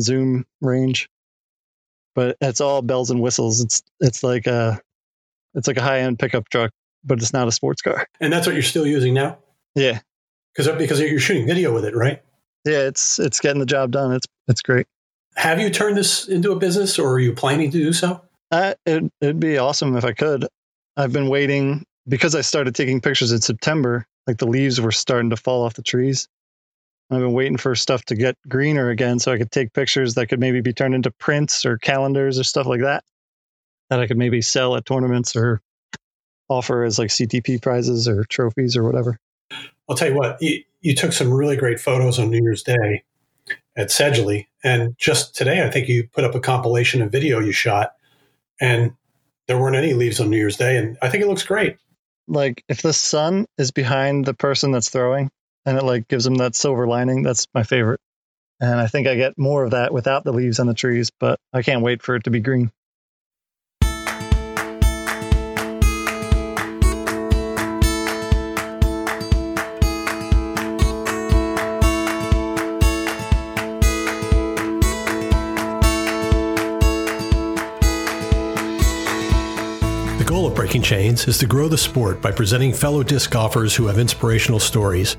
zoom 0.01 0.47
range, 0.61 1.09
but 2.15 2.37
it's 2.41 2.61
all 2.61 2.83
bells 2.83 3.11
and 3.11 3.21
whistles. 3.21 3.61
It's 3.61 3.83
it's 4.01 4.23
like 4.23 4.47
a 4.47 4.81
it's 5.55 5.67
like 5.67 5.77
a 5.77 5.83
high 5.83 6.01
end 6.01 6.19
pickup 6.19 6.49
truck, 6.49 6.71
but 7.05 7.21
it's 7.21 7.33
not 7.33 7.49
a 7.49 7.53
sports 7.53 7.83
car. 7.83 8.07
And 8.21 8.33
that's 8.33 8.47
what 8.47 8.55
you're 8.55 8.63
still 8.63 8.87
using 8.87 9.15
now. 9.15 9.39
Yeah, 9.75 10.01
because 10.55 10.69
because 10.77 11.01
you're 11.01 11.21
shooting 11.21 11.47
video 11.47 11.73
with 11.73 11.85
it, 11.85 11.95
right? 11.95 12.23
Yeah, 12.65 12.87
it's 12.87 13.19
it's 13.19 13.41
getting 13.41 13.61
the 13.61 13.67
job 13.67 13.91
done. 13.91 14.13
It's 14.13 14.27
it's 14.49 14.63
great. 14.63 14.87
Have 15.37 15.61
you 15.61 15.71
turned 15.71 15.97
this 15.97 16.29
into 16.29 16.53
a 16.53 16.57
business, 16.57 16.99
or 16.99 17.13
are 17.13 17.21
you 17.21 17.33
planning 17.33 17.71
to 17.71 17.79
do 17.79 17.93
so? 17.93 18.21
Uh, 18.51 18.75
it, 18.85 19.11
it'd 19.21 19.41
be 19.41 19.59
awesome 19.59 19.97
if 19.97 20.05
I 20.05 20.13
could. 20.13 20.47
I've 20.97 21.13
been 21.13 21.29
waiting 21.29 21.85
because 22.09 22.35
I 22.35 22.41
started 22.41 22.75
taking 22.75 23.01
pictures 23.01 23.33
in 23.33 23.41
September. 23.41 24.05
Like 24.27 24.39
the 24.39 24.47
leaves 24.47 24.81
were 24.81 24.93
starting 24.93 25.31
to 25.31 25.37
fall 25.37 25.65
off 25.65 25.75
the 25.75 25.83
trees, 25.83 26.29
I've 27.11 27.21
been 27.21 27.33
waiting 27.33 27.57
for 27.57 27.75
stuff 27.75 28.05
to 28.05 28.15
get 28.15 28.37
greener 28.49 28.91
again 28.91 29.19
so 29.19 29.33
I 29.33 29.39
could 29.39 29.51
take 29.51 29.73
pictures 29.73 30.15
that 30.15 30.29
could 30.29 30.39
maybe 30.39 30.61
be 30.61 30.73
turned 30.73 30.95
into 30.95 31.11
prints 31.11 31.67
or 31.67 31.77
calendars 31.77 32.39
or 32.39 32.45
stuff 32.45 32.67
like 32.67 32.83
that 32.83 33.03
that 33.89 33.99
I 33.99 34.07
could 34.07 34.17
maybe 34.17 34.41
sell 34.43 34.77
at 34.77 34.87
tournaments 34.87 35.35
or 35.35 35.61
offer 36.49 36.85
as 36.85 37.01
like 37.01 37.09
CTP 37.09 37.61
prizes 37.61 38.07
or 38.07 38.23
trophies 38.25 38.77
or 38.77 38.85
whatever. 38.85 39.19
I'll 39.89 39.97
tell 39.97 40.09
you 40.09 40.17
what, 40.17 40.41
you, 40.41 40.63
you 40.81 40.95
took 40.95 41.13
some 41.13 41.33
really 41.33 41.57
great 41.57 41.81
photos 41.81 42.19
on 42.19 42.31
New 42.31 42.43
Year's 42.43 42.63
Day 42.63 43.05
at 43.77 43.89
Sedgley. 43.89 44.47
And 44.63 44.97
just 44.99 45.35
today, 45.35 45.67
I 45.67 45.71
think 45.71 45.89
you 45.89 46.09
put 46.13 46.25
up 46.25 46.35
a 46.35 46.41
compilation 46.41 47.03
of 47.03 47.11
video 47.11 47.41
you 47.41 47.53
shot, 47.53 47.95
and 48.61 48.93
there 49.49 49.59
weren't 49.59 49.77
any 49.77 49.95
leaves 49.95 50.21
on 50.21 50.31
New 50.31 50.37
Year's 50.37 50.57
Day. 50.57 50.77
And 50.77 50.97
I 51.03 51.09
think 51.09 51.25
it 51.25 51.29
looks 51.29 51.43
great. 51.43 51.77
Like 52.29 52.63
if 52.69 52.83
the 52.83 52.93
sun 52.93 53.47
is 53.59 53.73
behind 53.73 54.25
the 54.25 54.35
person 54.35 54.71
that's 54.71 54.91
throwing, 54.91 55.31
and 55.67 55.79
it 55.79 55.85
like 55.85 56.09
gives 56.09 56.25
them 56.25 56.37
that 56.37 56.55
silver 56.55 56.87
lining. 56.87 57.23
That's 57.23 57.47
my 57.55 57.63
favorite. 57.63 58.01
And 58.61 58.79
I 58.79 58.87
think 58.87 59.07
I 59.07 59.15
get 59.15 59.39
more 59.39 59.65
of 59.65 59.71
that 59.71 59.93
without 59.93 60.25
the 60.25 60.33
leaves 60.33 60.59
on 60.59 60.67
the 60.67 60.75
trees, 60.75 61.11
but 61.19 61.39
I 61.53 61.63
can't 61.63 61.83
wait 61.83 62.03
for 62.03 62.15
it 62.17 62.25
to 62.25 62.31
be 62.31 62.41
green. 62.41 62.71
Breaking 80.71 80.83
Chains 80.83 81.27
is 81.27 81.37
to 81.39 81.47
grow 81.47 81.67
the 81.67 81.77
sport 81.77 82.23
by 82.23 82.31
presenting 82.31 82.73
fellow 82.73 83.03
disc 83.03 83.33
golfers 83.33 83.75
who 83.75 83.89
have 83.89 83.99
inspirational 83.99 84.61
stories 84.61 85.17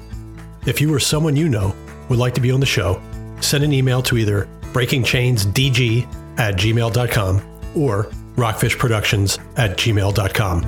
if 0.65 0.79
you 0.79 0.93
or 0.93 0.99
someone 0.99 1.35
you 1.35 1.49
know 1.49 1.75
would 2.07 2.19
like 2.19 2.33
to 2.35 2.41
be 2.41 2.51
on 2.51 2.61
the 2.61 2.65
show, 2.65 3.01
send 3.41 3.65
an 3.65 3.73
email 3.73 4.01
to 4.03 4.17
either 4.17 4.47
breakingchainsdg 4.71 6.39
at 6.39 6.55
gmail.com 6.55 7.41
or 7.75 8.05
rockfishproductions 8.37 9.39
at 9.57 9.77
gmail.com. 9.77 10.63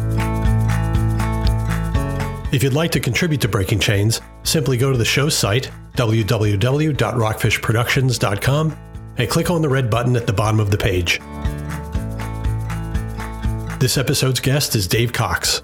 If 2.51 2.61
you'd 2.61 2.73
like 2.73 2.91
to 2.91 2.99
contribute 2.99 3.39
to 3.39 3.47
Breaking 3.47 3.79
Chains, 3.79 4.19
simply 4.43 4.75
go 4.75 4.91
to 4.91 4.97
the 4.97 5.05
show's 5.05 5.33
site, 5.33 5.71
www.rockfishproductions.com, 5.95 8.77
and 9.15 9.29
click 9.29 9.49
on 9.49 9.61
the 9.61 9.69
red 9.69 9.89
button 9.89 10.17
at 10.17 10.27
the 10.27 10.33
bottom 10.33 10.59
of 10.59 10.71
the 10.71 10.77
page. 10.77 11.21
This 13.83 13.97
episode's 13.97 14.39
guest 14.39 14.77
is 14.77 14.87
Dave 14.87 15.11
Cox. 15.11 15.61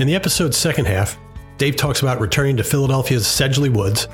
In 0.00 0.08
the 0.08 0.16
episode's 0.16 0.56
second 0.56 0.86
half, 0.86 1.16
Dave 1.56 1.76
talks 1.76 2.02
about 2.02 2.18
returning 2.18 2.56
to 2.56 2.64
Philadelphia's 2.64 3.22
Sedgley 3.22 3.72
Woods 3.72 4.08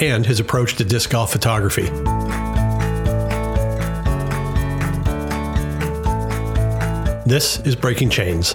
and 0.00 0.26
his 0.26 0.40
approach 0.40 0.74
to 0.78 0.84
disc 0.84 1.10
golf 1.10 1.30
photography. 1.30 1.84
This 7.26 7.60
is 7.60 7.76
Breaking 7.76 8.10
Chains. 8.10 8.54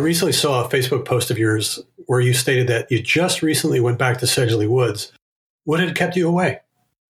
Recently 0.00 0.32
saw 0.32 0.64
a 0.64 0.68
Facebook 0.68 1.04
post 1.04 1.30
of 1.30 1.38
yours 1.38 1.80
where 2.06 2.20
you 2.20 2.32
stated 2.32 2.66
that 2.68 2.90
you 2.90 3.00
just 3.00 3.42
recently 3.42 3.80
went 3.80 3.98
back 3.98 4.18
to 4.18 4.26
Sedgley 4.26 4.68
Woods. 4.68 5.12
What 5.64 5.80
had 5.80 5.94
kept 5.94 6.16
you 6.16 6.28
away? 6.28 6.60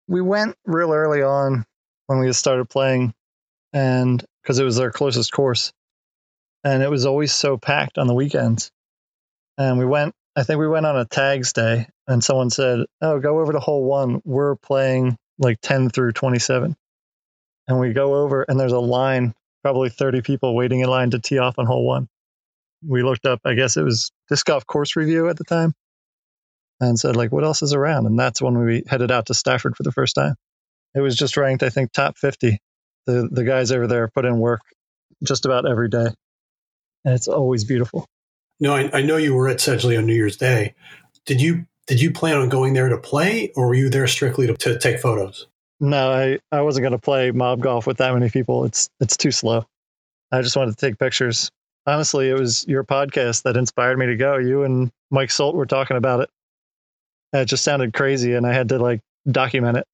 We 0.08 0.20
went 0.20 0.56
real 0.64 0.92
early 0.92 1.22
on 1.22 1.64
when 2.06 2.18
we 2.18 2.32
started 2.32 2.68
playing, 2.68 3.14
and 3.72 4.24
because 4.42 4.58
it 4.58 4.64
was 4.64 4.78
our 4.78 4.90
closest 4.90 5.32
course, 5.32 5.72
and 6.64 6.82
it 6.82 6.90
was 6.90 7.06
always 7.06 7.32
so 7.32 7.56
packed 7.56 7.98
on 7.98 8.06
the 8.06 8.14
weekends. 8.14 8.70
And 9.56 9.78
we 9.78 9.84
went, 9.84 10.14
I 10.36 10.42
think 10.42 10.58
we 10.58 10.68
went 10.68 10.86
on 10.86 10.98
a 10.98 11.04
tags 11.04 11.52
day, 11.52 11.88
and 12.06 12.22
someone 12.22 12.50
said, 12.50 12.86
"Oh, 13.00 13.20
go 13.20 13.40
over 13.40 13.52
to 13.52 13.60
hole 13.60 13.84
one. 13.84 14.20
We're 14.24 14.56
playing 14.56 15.16
like 15.38 15.60
ten 15.60 15.90
through 15.90 16.12
twenty-seven." 16.12 16.76
And 17.68 17.78
we 17.78 17.92
go 17.92 18.14
over, 18.14 18.42
and 18.42 18.58
there's 18.58 18.72
a 18.72 18.80
line, 18.80 19.34
probably 19.62 19.90
thirty 19.90 20.22
people 20.22 20.54
waiting 20.54 20.80
in 20.80 20.88
line 20.88 21.10
to 21.10 21.18
tee 21.18 21.38
off 21.38 21.58
on 21.58 21.66
hole 21.66 21.86
one 21.86 22.08
we 22.86 23.02
looked 23.02 23.26
up, 23.26 23.40
I 23.44 23.54
guess 23.54 23.76
it 23.76 23.82
was 23.82 24.10
disc 24.28 24.46
golf 24.46 24.66
course 24.66 24.96
review 24.96 25.28
at 25.28 25.36
the 25.36 25.44
time 25.44 25.74
and 26.80 26.98
said 26.98 27.16
like, 27.16 27.32
what 27.32 27.44
else 27.44 27.62
is 27.62 27.74
around? 27.74 28.06
And 28.06 28.18
that's 28.18 28.40
when 28.40 28.58
we 28.58 28.82
headed 28.86 29.10
out 29.10 29.26
to 29.26 29.34
Stafford 29.34 29.76
for 29.76 29.82
the 29.82 29.92
first 29.92 30.14
time. 30.14 30.34
It 30.94 31.00
was 31.00 31.16
just 31.16 31.36
ranked, 31.36 31.62
I 31.62 31.68
think, 31.68 31.92
top 31.92 32.16
50. 32.18 32.58
The, 33.06 33.28
the 33.30 33.44
guys 33.44 33.70
over 33.72 33.86
there 33.86 34.08
put 34.08 34.24
in 34.24 34.38
work 34.38 34.60
just 35.22 35.46
about 35.46 35.68
every 35.68 35.88
day. 35.88 36.08
And 37.04 37.14
it's 37.14 37.28
always 37.28 37.64
beautiful. 37.64 38.06
No, 38.58 38.74
I, 38.74 38.90
I 38.98 39.02
know 39.02 39.16
you 39.16 39.34
were 39.34 39.48
at 39.48 39.58
Sedgley 39.58 39.96
on 39.96 40.06
New 40.06 40.14
Year's 40.14 40.36
Day. 40.36 40.74
Did 41.24 41.40
you 41.40 41.66
did 41.86 42.00
you 42.00 42.12
plan 42.12 42.36
on 42.36 42.48
going 42.48 42.74
there 42.74 42.90
to 42.90 42.98
play, 42.98 43.50
or 43.56 43.68
were 43.68 43.74
you 43.74 43.88
there 43.88 44.06
strictly 44.06 44.46
to, 44.46 44.54
to 44.54 44.78
take 44.78 45.00
photos? 45.00 45.48
No, 45.80 46.12
I, 46.12 46.38
I 46.52 46.60
wasn't 46.60 46.82
going 46.82 46.92
to 46.92 46.98
play 46.98 47.30
mob 47.30 47.60
golf 47.60 47.86
with 47.86 47.96
that 47.96 48.12
many 48.12 48.28
people. 48.28 48.64
It's 48.64 48.90
it's 49.00 49.16
too 49.16 49.30
slow. 49.30 49.64
I 50.30 50.42
just 50.42 50.56
wanted 50.56 50.76
to 50.76 50.86
take 50.86 50.98
pictures 50.98 51.50
honestly, 51.86 52.28
it 52.28 52.38
was 52.38 52.66
your 52.66 52.84
podcast 52.84 53.42
that 53.42 53.56
inspired 53.56 53.98
me 53.98 54.06
to 54.06 54.16
go. 54.16 54.36
You 54.36 54.64
and 54.64 54.90
Mike 55.10 55.30
Salt 55.30 55.54
were 55.54 55.66
talking 55.66 55.96
about 55.96 56.20
it. 56.20 56.30
It 57.32 57.46
just 57.46 57.64
sounded 57.64 57.92
crazy, 57.92 58.34
and 58.34 58.46
I 58.46 58.52
had 58.52 58.70
to 58.70 58.78
like 58.78 59.00
document 59.30 59.78
it, 59.78 59.86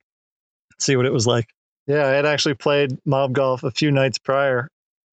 see 0.78 0.96
what 0.96 1.06
it 1.06 1.12
was 1.12 1.26
like. 1.26 1.48
Yeah, 1.86 2.06
I 2.06 2.10
had 2.10 2.26
actually 2.26 2.54
played 2.54 2.98
mob 3.04 3.32
golf 3.32 3.62
a 3.62 3.70
few 3.70 3.90
nights 3.90 4.18
prior 4.18 4.68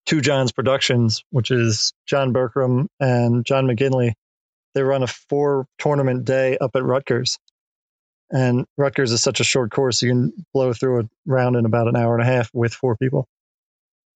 to 0.08 0.22
John's 0.22 0.51
Productions, 0.51 1.24
which 1.30 1.51
is 1.51 1.94
John 2.06 2.34
Berkram 2.34 2.88
and 3.00 3.46
John 3.46 3.68
McGinley. 3.68 4.13
They 4.74 4.82
run 4.82 5.03
a 5.03 5.08
four 5.08 5.68
tournament 5.77 6.25
day 6.25 6.58
up 6.58 6.75
at 6.75 6.84
Rutgers. 6.84 7.38
And 8.32 8.65
Rutgers 8.77 9.12
is 9.12 9.22
such 9.22 9.39
a 9.39 9.44
short 9.44 9.72
course, 9.72 10.01
you 10.01 10.10
can 10.10 10.46
blow 10.53 10.74
through 10.74 11.01
a 11.01 11.10
round 11.27 11.56
in 11.56 11.65
about 11.65 11.88
an 11.88 11.96
hour 11.96 12.15
and 12.15 12.24
a 12.24 12.32
half 12.32 12.50
with 12.53 12.74
four 12.74 12.96
people. 12.96 13.27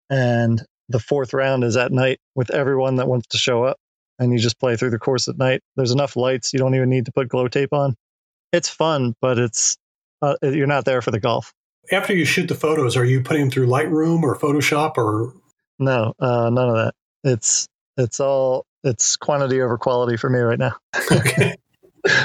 And 0.10 0.66
the 0.90 1.00
fourth 1.00 1.34
round 1.34 1.64
is 1.64 1.78
at 1.78 1.92
night 1.92 2.20
with 2.36 2.52
everyone 2.52 2.96
that 2.96 3.08
wants 3.08 3.28
to 3.28 3.38
show 3.38 3.64
up 3.64 3.78
and 4.20 4.32
you 4.32 4.40
just 4.40 4.60
play 4.60 4.76
through 4.76 4.90
the 4.90 5.00
course 5.00 5.28
at 5.28 5.38
night. 5.38 5.62
There's 5.76 5.92
enough 5.92 6.16
lights 6.16 6.54
you 6.54 6.60
don't 6.60 6.76
even 6.76 6.90
need 6.90 7.06
to 7.06 7.12
put 7.12 7.28
glow 7.28 7.48
tape 7.48 7.74
on. 7.74 7.96
It's 8.52 8.70
fun 8.70 9.16
but 9.22 9.38
it's 9.38 9.78
uh, 10.22 10.36
you're 10.42 10.68
not 10.68 10.86
there 10.86 11.02
for 11.02 11.12
the 11.12 11.20
golf. 11.20 11.54
After 11.92 12.14
you 12.14 12.26
shoot 12.26 12.48
the 12.48 12.56
photos 12.56 12.98
are 12.98 13.06
you 13.06 13.22
putting 13.22 13.44
them 13.44 13.52
through 13.52 13.68
lightroom 13.68 14.24
or 14.24 14.38
photoshop 14.38 14.98
or? 14.98 15.34
No 15.80 16.14
uh, 16.20 16.50
none 16.50 16.70
of 16.70 16.76
that. 16.76 16.94
It's 17.24 17.68
it's 17.98 18.20
all 18.20 18.66
it's 18.84 19.18
quantity 19.18 19.62
over 19.62 19.78
quality 19.78 20.18
for 20.18 20.30
me 20.30 20.40
right 20.40 20.60
now. 20.60 20.76
Okay. 21.12 21.56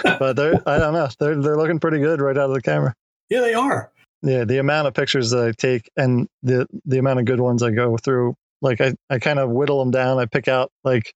But 0.04 0.37
they're 0.37 0.62
i 0.64 0.78
don't 0.78 0.92
know. 0.92 1.09
They're 1.19 1.42
they're 1.42 1.57
looking 1.57 1.81
pretty 1.81 1.99
good 1.99 2.21
right 2.21 2.38
out 2.38 2.49
of 2.49 2.54
the 2.54 2.62
camera. 2.62 2.95
Yeah 3.28 3.40
they 3.40 3.54
are. 3.54 3.90
Yeah 4.23 4.45
the 4.45 4.59
amount 4.59 4.87
of 4.87 4.95
pictures 4.95 5.31
that 5.31 5.45
i 5.45 5.50
take 5.50 5.90
and 5.97 6.28
the 6.45 6.69
the 6.85 6.99
amount 6.99 7.19
of 7.19 7.25
good 7.25 7.40
ones 7.40 7.64
i 7.64 7.71
go 7.73 7.97
through 7.97 8.37
like 8.62 8.81
I, 8.81 8.95
I 9.11 9.19
kind 9.19 9.38
of 9.38 9.50
whittle 9.50 9.81
them 9.81 9.90
down. 9.90 10.19
I 10.19 10.26
pick 10.26 10.49
out 10.49 10.71
like 10.85 11.12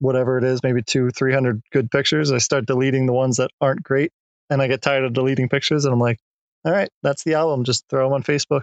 whatever 0.00 0.36
it 0.36 0.44
is, 0.44 0.62
maybe 0.62 0.82
two, 0.82 1.10
300 1.10 1.62
good 1.72 1.90
pictures. 1.90 2.32
I 2.32 2.38
start 2.38 2.66
deleting 2.66 3.06
the 3.06 3.12
ones 3.12 3.36
that 3.36 3.50
aren't 3.60 3.82
great. 3.82 4.12
And 4.50 4.60
I 4.60 4.66
get 4.66 4.82
tired 4.82 5.04
of 5.04 5.12
deleting 5.12 5.48
pictures. 5.48 5.84
And 5.84 5.94
I'm 5.94 6.00
like, 6.00 6.18
all 6.64 6.72
right, 6.72 6.88
that's 7.02 7.22
the 7.22 7.34
album. 7.34 7.64
Just 7.64 7.84
throw 7.88 8.04
them 8.06 8.14
on 8.14 8.22
Facebook. 8.22 8.62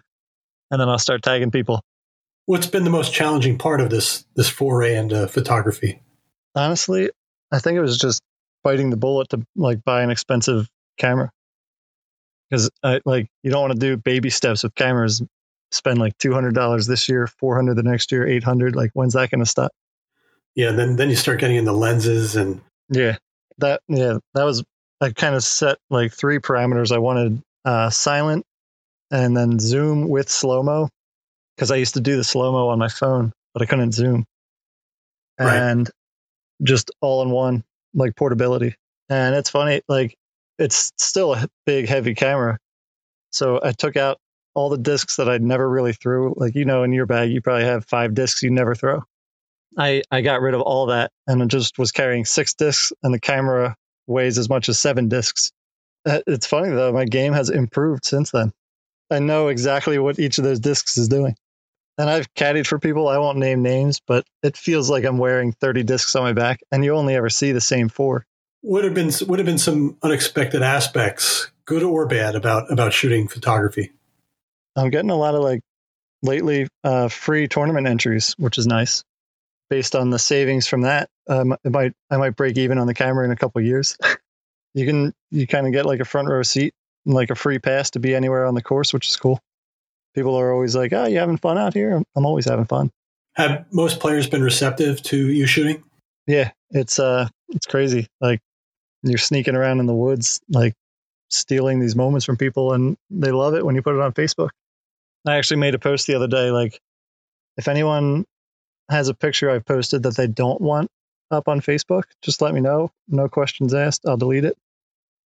And 0.70 0.82
then 0.82 0.89
I'll 0.89 1.00
start 1.00 1.24
tagging 1.24 1.50
people. 1.50 1.82
What's 2.46 2.67
been 2.67 2.84
the 2.84 2.89
most 2.89 3.13
challenging 3.13 3.58
part 3.58 3.82
of 3.82 3.89
this 3.89 4.25
this 4.36 4.50
foray 4.50 4.96
into 4.96 5.27
photography? 5.27 6.01
Honestly, 6.56 7.10
I 7.51 7.60
think 7.60 7.77
it 7.77 7.82
was 7.82 7.98
just 7.98 8.22
biting 8.63 8.89
the 8.89 8.98
bullet 8.98 9.29
to 9.29 9.46
like 9.56 9.84
buy 9.84 10.01
an 10.01 10.10
expensive 10.10 10.67
camera 10.98 11.32
because 12.50 12.70
I 12.84 13.01
like 13.06 13.27
you 13.44 13.51
don't 13.51 13.62
want 13.62 13.74
to 13.74 13.79
do 13.79 13.98
baby 13.98 14.29
steps 14.29 14.63
with 14.63 14.75
cameras 14.75 15.22
spend 15.72 16.00
like 16.00 16.18
two 16.18 16.34
hundred 16.34 16.56
dollars 16.56 16.88
this 16.88 17.08
year, 17.10 17.28
four 17.28 17.56
hundred 17.56 17.76
the 17.76 17.84
next 17.84 18.12
year, 18.12 18.28
eight 18.28 18.44
hundred. 18.44 18.76
Like 18.76 18.92
when's 18.94 19.14
that 19.14 19.30
going 19.30 19.40
to 19.40 19.46
stop? 19.46 19.72
Yeah, 20.56 20.72
then 20.72 20.96
then 20.96 21.10
you 21.10 21.16
start 21.16 21.40
getting 21.40 21.58
into 21.58 21.72
lenses 21.72 22.36
and 22.36 22.62
yeah, 22.90 23.18
that 23.60 23.82
yeah 23.88 24.18
that 24.34 24.44
was 24.44 24.64
I 25.02 25.12
kind 25.12 25.36
of 25.36 25.44
set 25.44 25.78
like 25.90 26.14
three 26.14 26.40
parameters. 26.40 26.92
I 26.92 26.98
wanted 26.98 27.42
uh, 27.66 27.90
silent 27.90 28.46
and 29.12 29.36
then 29.36 29.60
zoom 29.60 30.10
with 30.10 30.30
slow 30.30 30.64
mo 30.64 30.90
because 31.56 31.72
I 31.72 31.76
used 31.76 31.94
to 31.96 32.02
do 32.02 32.18
the 32.18 32.24
slow 32.24 32.52
mo 32.52 32.70
on 32.70 32.80
my 32.80 32.88
phone, 32.88 33.34
but 33.54 33.62
I 33.62 33.66
couldn't 33.66 33.94
zoom. 33.94 34.26
And 35.40 35.88
right. 35.88 35.94
just 36.64 36.92
all 37.02 37.22
in 37.22 37.30
one, 37.30 37.64
like 37.94 38.16
portability. 38.16 38.76
And 39.10 39.36
it's 39.36 39.50
funny, 39.50 39.82
like 39.88 40.16
it's 40.58 40.92
still 40.98 41.34
a 41.34 41.48
big, 41.66 41.88
heavy 41.88 42.16
camera. 42.16 42.58
So 43.32 43.60
I 43.64 43.72
took 43.72 43.96
out 43.98 44.18
all 44.58 44.70
the 44.70 44.78
discs 44.78 45.18
that 45.18 45.30
I'd 45.30 45.44
never 45.44 45.70
really 45.70 45.94
threw. 45.94 46.34
Like, 46.36 46.56
you 46.56 46.66
know, 46.66 46.82
in 46.82 46.92
your 46.92 47.06
bag, 47.06 47.30
you 47.30 47.42
probably 47.42 47.66
have 47.66 47.86
five 47.86 48.16
discs 48.16 48.42
you 48.42 48.50
never 48.50 48.74
throw. 48.74 49.04
I, 49.78 50.02
I 50.10 50.22
got 50.22 50.42
rid 50.42 50.56
of 50.56 50.62
all 50.62 50.88
that 50.88 51.12
and 51.28 51.44
I 51.44 51.46
just 51.46 51.78
was 51.78 51.92
carrying 51.92 52.26
six 52.26 52.56
discs, 52.56 52.92
and 53.04 53.14
the 53.14 53.20
camera 53.20 53.76
weighs 54.08 54.40
as 54.40 54.50
much 54.50 54.68
as 54.68 54.80
seven 54.80 55.10
discs. 55.10 55.52
Uh, 56.08 56.22
it's 56.26 56.48
funny 56.48 56.70
though, 56.70 56.92
my 56.92 57.06
game 57.06 57.34
has 57.34 57.52
improved 57.52 58.04
since 58.04 58.32
then. 58.32 58.52
I 59.12 59.20
know 59.20 59.50
exactly 59.50 60.00
what 60.00 60.18
each 60.18 60.40
of 60.40 60.44
those 60.44 60.60
discs 60.60 60.98
is 60.98 61.08
doing. 61.08 61.36
And 62.00 62.10
I've 62.10 62.34
caddied 62.34 62.66
for 62.66 62.80
people. 62.80 63.08
I 63.08 63.20
won't 63.20 63.38
name 63.38 63.62
names, 63.62 64.02
but 64.08 64.26
it 64.42 64.58
feels 64.58 64.90
like 64.90 65.04
I'm 65.04 65.20
wearing 65.20 65.52
30 65.52 65.84
discs 65.84 66.16
on 66.16 66.24
my 66.24 66.34
back, 66.34 66.62
and 66.72 66.84
you 66.84 66.96
only 66.96 67.16
ever 67.16 67.30
see 67.30 67.52
the 67.52 67.62
same 67.62 67.90
four. 67.90 68.26
Would 68.64 68.84
have 68.86 68.94
been 68.96 69.12
would 69.28 69.38
have 69.38 69.46
been 69.46 69.58
some 69.60 69.98
unexpected 70.02 70.64
aspects, 70.64 71.52
good 71.66 71.84
or 71.84 72.08
bad, 72.08 72.36
about 72.36 72.72
about 72.72 72.94
shooting 72.94 73.28
photography. 73.28 73.92
I'm 74.77 74.89
getting 74.89 75.10
a 75.10 75.15
lot 75.15 75.36
of 75.36 75.41
like 75.41 75.62
lately 76.22 76.67
uh, 76.84 77.07
free 77.07 77.48
tournament 77.48 77.88
entries, 77.88 78.36
which 78.38 78.57
is 78.57 78.67
nice. 78.67 79.03
Based 79.69 79.96
on 79.96 80.12
the 80.12 80.19
savings 80.19 80.67
from 80.67 80.81
that, 80.81 81.10
um, 81.27 81.53
it 81.63 81.72
might 81.72 81.93
I 82.10 82.17
might 82.17 82.36
break 82.36 82.57
even 82.57 82.77
on 82.77 82.88
the 82.88 82.93
camera 82.93 83.25
in 83.25 83.31
a 83.31 83.36
couple 83.36 83.62
years. 83.62 83.98
you 84.74 84.86
can 84.86 85.13
you 85.31 85.46
kind 85.46 85.67
of 85.67 85.74
get 85.74 85.86
like 85.86 86.00
a 86.00 86.05
front 86.05 86.29
row 86.29 86.43
seat 86.43 86.74
and 87.05 87.13
like 87.13 87.31
a 87.31 87.36
free 87.36 87.60
pass 87.60 87.89
to 87.91 88.00
be 88.00 88.15
anywhere 88.15 88.46
on 88.46 88.53
the 88.53 88.62
course, 88.62 88.93
which 88.93 89.07
is 89.07 89.17
cool. 89.17 89.39
People 90.15 90.36
are 90.36 90.53
always 90.53 90.75
like, 90.75 90.93
"Oh, 90.93 91.05
you 91.05 91.19
having 91.19 91.38
fun 91.38 91.57
out 91.57 91.74
here?" 91.74 92.01
I'm 92.15 92.25
always 92.25 92.46
having 92.46 92.65
fun. 92.65 92.91
Have 93.34 93.65
most 93.72 94.00
players 94.00 94.27
been 94.27 94.41
receptive 94.41 95.01
to 95.03 95.17
you 95.17 95.46
shooting? 95.46 95.84
Yeah, 96.27 96.51
it's 96.72 96.98
uh, 96.98 97.27
it's 97.50 97.65
crazy. 97.65 98.07
Like 98.22 98.39
you're 99.03 99.17
sneaking 99.17 99.55
around 99.55 99.79
in 99.79 99.86
the 99.86 99.93
woods, 99.93 100.39
like 100.50 100.74
stealing 101.29 101.79
these 101.79 101.96
moments 101.96 102.25
from 102.25 102.38
people, 102.38 102.74
and 102.74 102.98
they 103.10 103.31
love 103.31 103.53
it 103.53 103.65
when 103.65 103.75
you 103.75 103.81
put 103.81 103.96
it 103.96 104.01
on 104.01 104.13
Facebook. 104.13 104.50
I 105.27 105.38
actually 105.38 105.57
made 105.57 105.75
a 105.75 105.79
post 105.79 106.07
the 106.07 106.15
other 106.15 106.27
day 106.27 106.51
like, 106.51 106.79
if 107.57 107.67
anyone 107.67 108.25
has 108.89 109.10
a 109.10 109.13
picture 109.13 109.50
I've 109.50 109.65
posted 109.65 110.03
that 110.03 110.15
they 110.15 110.27
don't 110.27 110.62
want 110.62 110.89
up 111.31 111.48
on 111.48 111.60
Facebook, 111.60 112.03
just 112.22 112.41
let 112.41 112.53
me 112.53 112.62
know. 112.62 112.91
No 113.07 113.27
questions 113.27 113.74
asked. 113.74 114.05
I'll 114.07 114.17
delete 114.17 114.46
it. 114.46 114.57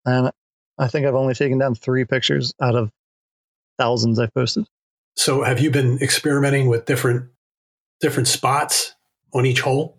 And 0.04 0.30
I 0.78 0.88
think 0.88 1.06
I've 1.06 1.14
only 1.14 1.34
taken 1.34 1.58
down 1.58 1.74
three 1.74 2.04
pictures 2.04 2.54
out 2.60 2.76
of 2.76 2.90
thousands 3.78 4.18
I've 4.18 4.32
posted. 4.34 4.66
So 5.16 5.42
have 5.42 5.60
you 5.60 5.70
been 5.70 5.98
experimenting 6.00 6.68
with 6.68 6.84
different 6.86 7.30
different 8.00 8.28
spots 8.28 8.94
on 9.34 9.44
each 9.44 9.60
hole? 9.60 9.98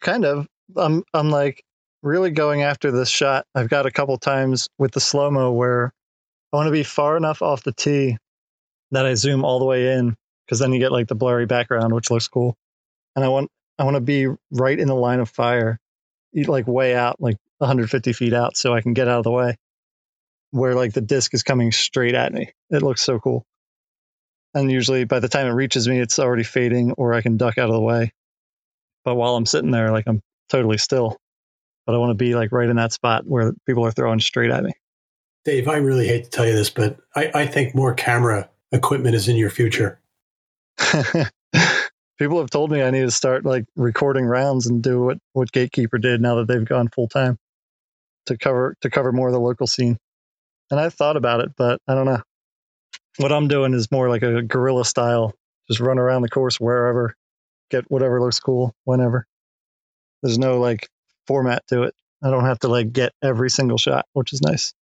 Kind 0.00 0.24
of. 0.24 0.46
I'm 0.76 1.04
I'm 1.14 1.30
like 1.30 1.62
really 2.02 2.30
going 2.30 2.62
after 2.62 2.90
this 2.90 3.08
shot. 3.08 3.46
I've 3.54 3.68
got 3.68 3.86
a 3.86 3.90
couple 3.90 4.18
times 4.18 4.68
with 4.78 4.92
the 4.92 5.00
slow 5.00 5.30
mo 5.30 5.52
where 5.52 5.92
I 6.52 6.56
want 6.56 6.66
to 6.66 6.72
be 6.72 6.82
far 6.82 7.16
enough 7.16 7.42
off 7.42 7.62
the 7.62 7.72
tee 7.72 8.16
that 8.90 9.06
I 9.06 9.14
zoom 9.14 9.44
all 9.44 9.58
the 9.58 9.64
way 9.64 9.94
in 9.94 10.16
because 10.46 10.58
then 10.58 10.72
you 10.72 10.78
get 10.78 10.92
like 10.92 11.08
the 11.08 11.14
blurry 11.14 11.46
background, 11.46 11.94
which 11.94 12.10
looks 12.10 12.28
cool. 12.28 12.56
And 13.14 13.24
I 13.24 13.28
want 13.28 13.50
I 13.78 13.84
want 13.84 13.96
to 13.96 14.00
be 14.00 14.28
right 14.50 14.78
in 14.78 14.88
the 14.88 14.94
line 14.94 15.20
of 15.20 15.28
fire, 15.28 15.78
like 16.34 16.66
way 16.66 16.94
out, 16.94 17.20
like 17.20 17.36
150 17.58 18.12
feet 18.12 18.32
out, 18.32 18.56
so 18.56 18.74
I 18.74 18.80
can 18.80 18.94
get 18.94 19.08
out 19.08 19.18
of 19.18 19.24
the 19.24 19.30
way. 19.30 19.56
Where 20.50 20.74
like 20.74 20.92
the 20.92 21.00
disc 21.00 21.34
is 21.34 21.42
coming 21.42 21.72
straight 21.72 22.14
at 22.14 22.32
me. 22.32 22.52
It 22.70 22.82
looks 22.82 23.02
so 23.02 23.18
cool. 23.18 23.44
And 24.54 24.70
usually 24.70 25.04
by 25.04 25.20
the 25.20 25.28
time 25.28 25.46
it 25.46 25.50
reaches 25.50 25.86
me, 25.86 26.00
it's 26.00 26.18
already 26.18 26.44
fading, 26.44 26.92
or 26.92 27.12
I 27.12 27.20
can 27.20 27.36
duck 27.36 27.58
out 27.58 27.68
of 27.68 27.74
the 27.74 27.80
way. 27.80 28.12
But 29.04 29.16
while 29.16 29.36
I'm 29.36 29.46
sitting 29.46 29.70
there, 29.70 29.90
like 29.90 30.04
I'm 30.06 30.22
totally 30.48 30.78
still. 30.78 31.18
but 31.86 31.94
I 31.94 31.98
want 31.98 32.10
to 32.10 32.14
be 32.14 32.34
like 32.34 32.52
right 32.52 32.68
in 32.68 32.76
that 32.76 32.92
spot 32.92 33.24
where 33.26 33.52
people 33.66 33.84
are 33.84 33.92
throwing 33.92 34.20
straight 34.20 34.50
at 34.50 34.64
me. 34.64 34.72
Dave, 35.44 35.68
I 35.68 35.76
really 35.76 36.08
hate 36.08 36.24
to 36.24 36.30
tell 36.30 36.46
you 36.46 36.54
this, 36.54 36.70
but 36.70 36.98
I, 37.14 37.30
I 37.32 37.46
think 37.46 37.74
more 37.74 37.94
camera 37.94 38.48
equipment 38.72 39.14
is 39.14 39.28
in 39.28 39.36
your 39.36 39.50
future. 39.50 40.00
people 42.18 42.38
have 42.38 42.50
told 42.50 42.70
me 42.70 42.82
I 42.82 42.90
need 42.90 43.02
to 43.02 43.10
start 43.10 43.44
like 43.44 43.64
recording 43.76 44.26
rounds 44.26 44.66
and 44.66 44.82
do 44.82 45.02
what, 45.02 45.18
what 45.32 45.52
Gatekeeper 45.52 45.98
did 45.98 46.20
now 46.20 46.36
that 46.36 46.48
they've 46.48 46.64
gone 46.64 46.88
full 46.88 47.08
time 47.08 47.38
to 48.26 48.36
cover 48.36 48.76
to 48.80 48.90
cover 48.90 49.12
more 49.12 49.28
of 49.28 49.32
the 49.32 49.40
local 49.40 49.66
scene. 49.66 49.98
And 50.70 50.80
I've 50.80 50.94
thought 50.94 51.16
about 51.16 51.40
it, 51.40 51.50
but 51.56 51.80
I 51.86 51.94
don't 51.94 52.06
know. 52.06 52.22
What 53.18 53.32
I'm 53.32 53.48
doing 53.48 53.72
is 53.72 53.90
more 53.90 54.08
like 54.08 54.22
a 54.22 54.42
guerrilla 54.42 54.84
style, 54.84 55.32
just 55.68 55.80
run 55.80 55.98
around 55.98 56.22
the 56.22 56.28
course 56.28 56.60
wherever, 56.60 57.14
get 57.70 57.90
whatever 57.90 58.20
looks 58.20 58.40
cool 58.40 58.74
whenever. 58.84 59.26
There's 60.22 60.38
no 60.38 60.58
like 60.58 60.88
format 61.26 61.66
to 61.68 61.84
it. 61.84 61.94
I 62.22 62.30
don't 62.30 62.44
have 62.44 62.58
to 62.60 62.68
like 62.68 62.92
get 62.92 63.12
every 63.22 63.50
single 63.50 63.78
shot, 63.78 64.06
which 64.12 64.32
is 64.32 64.42
nice. 64.42 64.74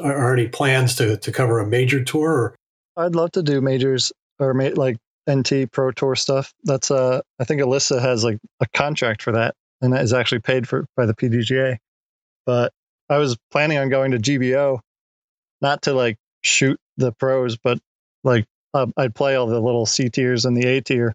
Are 0.00 0.14
are 0.14 0.32
any 0.34 0.48
plans 0.48 0.94
to, 0.96 1.16
to 1.16 1.32
cover 1.32 1.58
a 1.58 1.66
major 1.66 2.04
tour? 2.04 2.30
Or 2.30 2.57
I'd 2.98 3.14
love 3.14 3.32
to 3.32 3.42
do 3.42 3.60
majors 3.60 4.12
or 4.40 4.52
ma- 4.54 4.70
like 4.74 4.96
NT 5.30 5.70
Pro 5.70 5.92
Tour 5.92 6.16
stuff. 6.16 6.52
That's 6.64 6.90
uh, 6.90 7.20
I 7.38 7.44
think 7.44 7.60
Alyssa 7.60 8.00
has 8.00 8.24
like 8.24 8.38
a 8.60 8.66
contract 8.74 9.22
for 9.22 9.32
that, 9.32 9.54
and 9.80 9.92
that 9.92 10.02
is 10.02 10.12
actually 10.12 10.40
paid 10.40 10.68
for 10.68 10.86
by 10.96 11.06
the 11.06 11.14
PDGA. 11.14 11.76
But 12.44 12.72
I 13.08 13.18
was 13.18 13.36
planning 13.50 13.78
on 13.78 13.88
going 13.88 14.10
to 14.10 14.18
GBO, 14.18 14.80
not 15.60 15.82
to 15.82 15.92
like 15.92 16.16
shoot 16.42 16.78
the 16.96 17.12
pros, 17.12 17.56
but 17.56 17.78
like 18.24 18.46
uh, 18.74 18.86
I'd 18.96 19.14
play 19.14 19.36
all 19.36 19.46
the 19.46 19.60
little 19.60 19.86
C 19.86 20.10
tiers 20.10 20.44
and 20.44 20.56
the 20.56 20.66
A 20.66 20.80
tier. 20.80 21.14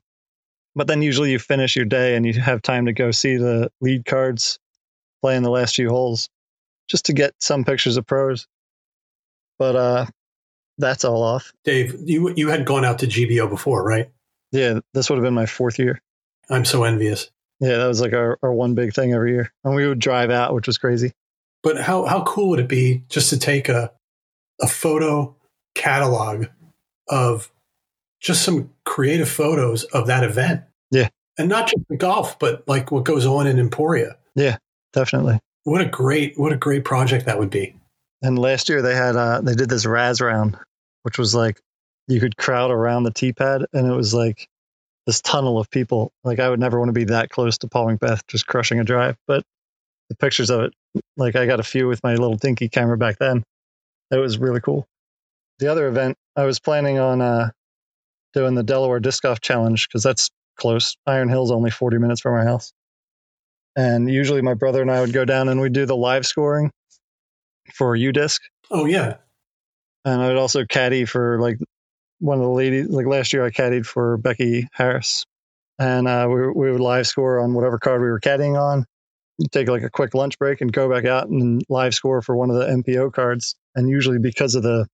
But 0.76 0.88
then 0.88 1.02
usually 1.02 1.32
you 1.32 1.40
finish 1.40 1.76
your 1.76 1.86
day 1.86 2.16
and 2.16 2.26
you 2.26 2.34
have 2.34 2.62
time 2.62 2.86
to 2.86 2.94
go 2.94 3.12
see 3.12 3.38
the 3.38 3.70
lead 3.82 4.06
cards, 4.06 4.58
play 5.22 5.36
in 5.36 5.44
the 5.44 5.52
last 5.52 5.76
few 5.76 5.90
holes, 5.90 6.30
just 6.88 7.06
to 7.06 7.14
get 7.14 7.34
some 7.40 7.64
pictures 7.64 7.98
of 7.98 8.08
pros. 8.08 8.48
But 9.60 9.76
uh, 9.76 10.06
that's 10.78 11.06
all 11.06 11.24
off. 11.24 11.54
Dave, 11.64 11.96
you 12.04 12.34
you 12.36 12.50
had 12.50 12.66
gone 12.66 12.86
out 12.86 13.00
to 13.00 13.08
GBO 13.08 13.50
before, 13.50 13.84
right? 13.84 14.10
Yeah, 14.52 14.80
this 14.94 15.10
would 15.10 15.18
have 15.18 15.24
been 15.24 15.34
my 15.34 15.46
fourth 15.46 15.80
year. 15.80 16.02
I'm 16.50 16.66
so 16.66 16.84
envious. 16.84 17.30
Yeah, 17.60 17.78
that 17.78 17.88
was 17.88 18.02
like 18.02 18.14
our, 18.14 18.38
our 18.44 18.52
one 18.52 18.76
big 18.76 18.94
thing 18.94 19.14
every 19.14 19.32
year. 19.32 19.52
And 19.64 19.76
we 19.76 19.88
would 19.88 20.00
drive 20.00 20.30
out, 20.30 20.54
which 20.54 20.68
was 20.68 20.78
crazy. 20.78 21.14
But 21.62 21.80
how 21.80 22.06
how 22.06 22.24
cool 22.24 22.50
would 22.50 22.60
it 22.60 22.68
be 22.68 23.04
just 23.10 23.30
to 23.30 23.40
take 23.40 23.70
a 23.70 23.92
a 24.62 24.68
photo 24.68 25.36
catalog 25.76 26.46
of 27.08 27.52
just 28.20 28.44
some 28.44 28.70
creative 28.86 29.30
photos 29.30 29.84
of 29.86 30.08
that 30.08 30.24
event? 30.24 30.64
Yeah. 30.92 31.10
And 31.38 31.50
not 31.50 31.68
just 31.68 31.88
the 31.90 31.98
golf, 31.98 32.38
but 32.38 32.68
like 32.68 32.92
what 32.92 33.06
goes 33.06 33.26
on 33.26 33.48
in 33.48 33.60
Emporia. 33.60 34.18
Yeah, 34.36 34.58
definitely. 34.92 35.40
What 35.64 35.82
a 35.82 35.86
great 35.86 36.38
what 36.38 36.52
a 36.52 36.58
great 36.58 36.84
project 36.84 37.26
that 37.26 37.40
would 37.40 37.50
be. 37.50 37.76
And 38.24 38.40
last 38.40 38.70
year 38.70 38.82
they 38.82 38.96
had 38.96 39.16
uh 39.18 39.42
they 39.42 39.54
did 39.54 39.70
this 39.70 39.86
Raz 39.86 40.22
round, 40.22 40.58
which 41.04 41.20
was 41.20 41.36
like 41.36 41.60
you 42.08 42.22
could 42.22 42.38
crowd 42.38 42.72
around 42.72 43.04
the 43.04 43.12
tee 43.12 43.34
pad 43.34 43.66
and 43.74 43.86
it 43.86 43.94
was 43.94 44.14
like 44.14 44.48
this 45.06 45.22
tunnel 45.22 45.60
of 45.60 45.70
people. 45.70 46.12
Like 46.24 46.40
I 46.40 46.50
would 46.50 46.60
never 46.60 46.80
want 46.80 46.90
to 46.90 46.94
be 46.94 47.06
that 47.06 47.30
close 47.30 47.58
to 47.60 47.68
Paul 47.68 47.88
McBeth 47.88 48.22
just 48.28 48.48
crushing 48.48 48.80
a 48.80 48.86
drive. 48.86 49.18
But 49.28 49.44
the 50.10 50.16
pictures 50.16 50.50
of 50.50 50.62
it, 50.62 50.74
like 51.18 51.36
I 51.36 51.46
got 51.46 51.60
a 51.60 51.64
few 51.64 51.88
with 51.88 52.02
my 52.02 52.16
little 52.16 52.38
dinky 52.38 52.70
camera 52.70 52.98
back 52.98 53.18
then. 53.20 53.44
It 54.10 54.18
was 54.18 54.38
really 54.38 54.62
cool. 54.62 54.86
The 55.60 55.68
other 55.68 55.88
event, 55.88 56.16
I 56.36 56.46
was 56.46 56.60
planning 56.60 57.00
on 57.00 57.22
uh 57.22 57.50
doing 58.34 58.56
the 58.56 58.64
Delaware 58.64 59.02
Disc 59.02 59.22
Golf 59.22 59.42
Challenge 59.42 59.88
because 59.88 60.02
that's 60.02 60.32
close. 60.58 60.96
Iron 61.06 61.28
Hill's 61.28 61.52
only 61.52 61.72
40 61.72 61.98
minutes 61.98 62.22
from 62.22 62.34
our 62.34 62.44
house. 62.44 62.72
And 63.76 64.10
usually 64.10 64.42
my 64.42 64.54
brother 64.54 64.82
and 64.82 64.90
I 64.90 65.02
would 65.02 65.14
go 65.14 65.26
down 65.26 65.50
and 65.50 65.60
we'd 65.60 65.74
do 65.74 65.86
the 65.86 65.96
live 65.96 66.26
scoring 66.26 66.72
for 67.74 67.96
UDisc. 67.96 68.40
Oh 68.72 68.86
yeah. 68.86 69.18
And 70.06 70.22
I 70.22 70.28
would 70.28 70.38
also 70.38 70.66
caddy 70.66 71.06
for 71.06 71.40
like 71.40 71.58
one 72.20 72.38
of 72.38 72.44
the 72.44 72.50
ladies. 72.50 72.90
Like 72.90 73.06
last 73.06 73.34
year, 73.34 73.46
I 73.46 73.52
caddied 73.52 73.86
for 73.86 74.18
Becky 74.18 74.68
Harris, 74.74 75.26
and 75.80 76.08
uh, 76.08 76.28
we 76.30 76.48
we 76.52 76.72
would 76.72 76.82
live 76.82 77.08
score 77.08 77.40
on 77.40 77.54
whatever 77.54 77.78
card 77.78 78.02
we 78.02 78.08
were 78.08 78.20
caddying 78.20 78.60
on. 78.60 78.86
You'd 79.38 79.52
take 79.52 79.68
like 79.68 79.84
a 79.84 79.90
quick 79.90 80.14
lunch 80.14 80.38
break 80.38 80.62
and 80.62 80.72
go 80.72 80.90
back 80.90 81.06
out 81.06 81.28
and 81.28 81.64
live 81.70 81.94
score 81.94 82.22
for 82.22 82.36
one 82.36 82.50
of 82.50 82.58
the 82.58 82.66
MPO 82.66 83.14
cards. 83.14 83.56
And 83.76 83.90
usually, 83.90 84.20
because 84.20 84.56
of 84.56 84.64
the 84.64 84.88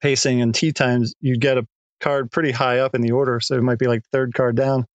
pacing 0.00 0.40
and 0.40 0.54
tee 0.54 0.72
times, 0.72 1.14
you'd 1.20 1.40
get 1.40 1.58
a 1.58 1.66
card 2.00 2.30
pretty 2.30 2.52
high 2.52 2.78
up 2.78 2.94
in 2.94 3.02
the 3.02 3.12
order, 3.12 3.40
so 3.40 3.56
it 3.56 3.62
might 3.62 3.78
be 3.78 3.86
like 3.86 4.02
third 4.12 4.34
card 4.34 4.56
down. 4.56 4.86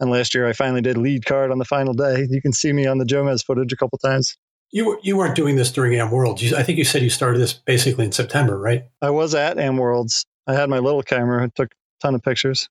And 0.00 0.10
last 0.10 0.34
year, 0.34 0.46
I 0.46 0.54
finally 0.54 0.80
did 0.80 0.96
lead 0.96 1.26
card 1.26 1.50
on 1.50 1.58
the 1.58 1.64
final 1.64 1.92
day. 1.92 2.26
You 2.28 2.40
can 2.40 2.52
see 2.52 2.72
me 2.72 2.86
on 2.86 2.98
the 2.98 3.04
Jomez 3.04 3.44
footage 3.44 3.72
a 3.72 3.76
couple 3.76 3.98
times. 3.98 4.36
You 4.72 4.86
were- 4.86 5.00
you 5.02 5.16
weren't 5.16 5.34
doing 5.34 5.56
this 5.56 5.72
during 5.72 5.94
Am 5.98 6.10
World. 6.10 6.40
You, 6.40 6.56
I 6.56 6.62
think 6.62 6.78
you 6.78 6.84
said 6.84 7.02
you 7.02 7.10
started 7.10 7.38
this 7.40 7.52
basically 7.52 8.04
in 8.04 8.12
September, 8.12 8.58
right? 8.58 8.84
I 9.02 9.10
was 9.10 9.34
at 9.34 9.58
Am 9.58 9.76
Worlds. 9.76 10.24
I 10.46 10.54
had 10.54 10.70
my 10.70 10.78
little 10.78 11.02
camera. 11.02 11.44
I 11.44 11.48
took 11.54 11.72
a 11.72 11.76
ton 12.02 12.14
of 12.14 12.22
pictures. 12.22 12.68